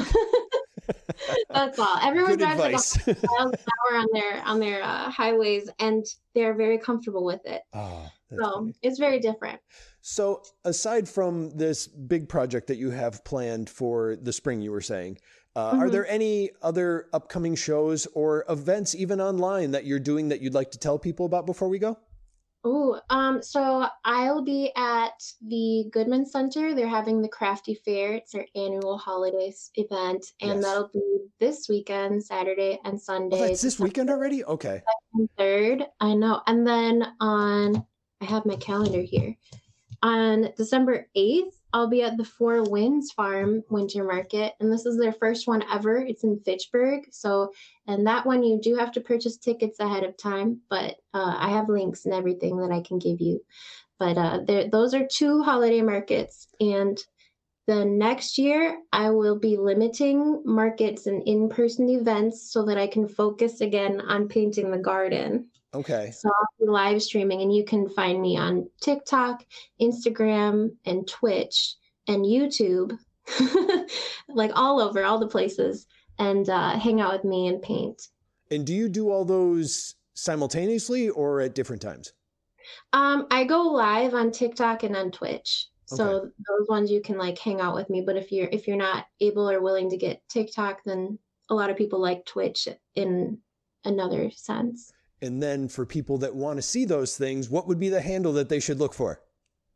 [1.49, 1.97] That's all.
[2.01, 3.07] Everyone Good drives advice.
[3.07, 6.05] like miles an hour on their on their uh, highways, and
[6.35, 7.61] they're very comfortable with it.
[7.73, 8.73] Oh, so funny.
[8.81, 9.59] it's very different.
[10.01, 14.81] So, aside from this big project that you have planned for the spring, you were
[14.81, 15.17] saying,
[15.55, 15.81] uh, mm-hmm.
[15.81, 20.53] Are there any other upcoming shows or events, even online, that you're doing that you'd
[20.53, 21.97] like to tell people about before we go?
[22.65, 26.73] Oh, um, so I'll be at the Goodman Center.
[26.73, 28.13] They're having the Crafty Fair.
[28.13, 30.63] It's their annual holidays event, and yes.
[30.63, 33.35] that'll be this weekend, Saturday and Sunday.
[33.35, 34.45] Oh, that's this weekend already.
[34.45, 34.81] Okay.
[35.37, 36.41] Third, I know.
[36.47, 37.85] And then on,
[38.21, 39.35] I have my calendar here.
[40.01, 44.97] On December eighth, I'll be at the Four Winds Farm Winter Market, and this is
[44.97, 45.97] their first one ever.
[45.97, 47.05] It's in Fitchburg.
[47.11, 47.51] So,
[47.87, 51.49] and that one you do have to purchase tickets ahead of time, but uh, I
[51.49, 53.43] have links and everything that I can give you.
[53.97, 56.97] But uh, those are two holiday markets, and
[57.65, 63.07] the next year I will be limiting markets and in-person events so that I can
[63.07, 65.49] focus again on painting the garden.
[65.73, 66.11] Okay.
[66.11, 69.43] So I'll be live streaming, and you can find me on TikTok,
[69.81, 71.75] Instagram, and Twitch
[72.07, 72.97] and YouTube,
[74.29, 75.87] like all over, all the places,
[76.19, 78.09] and uh, hang out with me and paint.
[78.51, 82.13] And do you do all those simultaneously or at different times?
[82.93, 85.67] Um, I go live on TikTok and on Twitch.
[85.85, 86.29] So okay.
[86.47, 88.01] those ones you can like hang out with me.
[88.01, 91.19] But if you're if you're not able or willing to get TikTok, then
[91.49, 93.39] a lot of people like Twitch in
[93.83, 94.91] another sense.
[95.23, 98.33] And then for people that want to see those things, what would be the handle
[98.33, 99.21] that they should look for?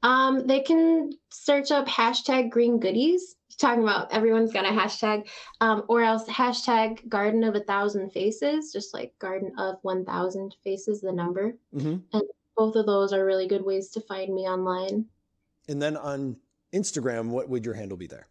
[0.04, 3.36] Um, they can search up hashtag green goodies.
[3.58, 5.28] Talking about everyone's got a hashtag,
[5.62, 11.00] um, or else hashtag garden of a thousand faces, just like garden of 1000 faces,
[11.00, 11.58] the number.
[11.74, 11.96] Mm-hmm.
[12.12, 12.24] And
[12.58, 15.06] both of those are really good ways to find me online.
[15.70, 16.36] And then on
[16.74, 18.28] Instagram, what would your handle be there?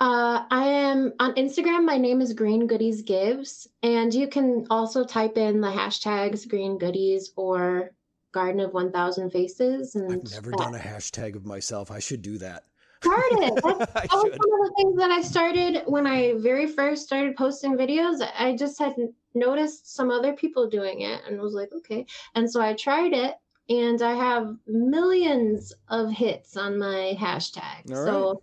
[0.00, 1.84] Uh, I am on Instagram.
[1.84, 6.78] My name is Green Goodies Gives, and you can also type in the hashtags Green
[6.78, 7.90] Goodies or
[8.30, 9.96] Garden of One Thousand Faces.
[9.96, 10.58] And I've never that.
[10.58, 11.90] done a hashtag of myself.
[11.90, 12.64] I should do that.
[13.02, 13.56] Started.
[13.64, 17.36] That's, that was one of the things that I started when I very first started
[17.36, 18.24] posting videos.
[18.38, 18.94] I just had
[19.34, 22.06] noticed some other people doing it and was like, okay.
[22.36, 23.34] And so I tried it,
[23.68, 27.90] and I have millions of hits on my hashtag.
[27.90, 28.30] All so.
[28.30, 28.42] Right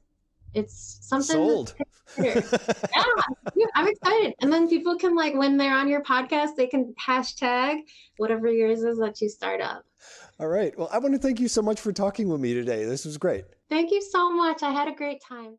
[0.55, 1.75] it's something sold.
[2.17, 2.41] yeah,
[3.75, 4.33] I'm excited.
[4.41, 7.79] And then people can like when they're on your podcast, they can hashtag
[8.17, 9.83] whatever yours is that you start up.
[10.39, 10.77] All right.
[10.77, 12.85] Well, I want to thank you so much for talking with me today.
[12.85, 13.45] This was great.
[13.69, 14.63] Thank you so much.
[14.63, 15.57] I had a great time.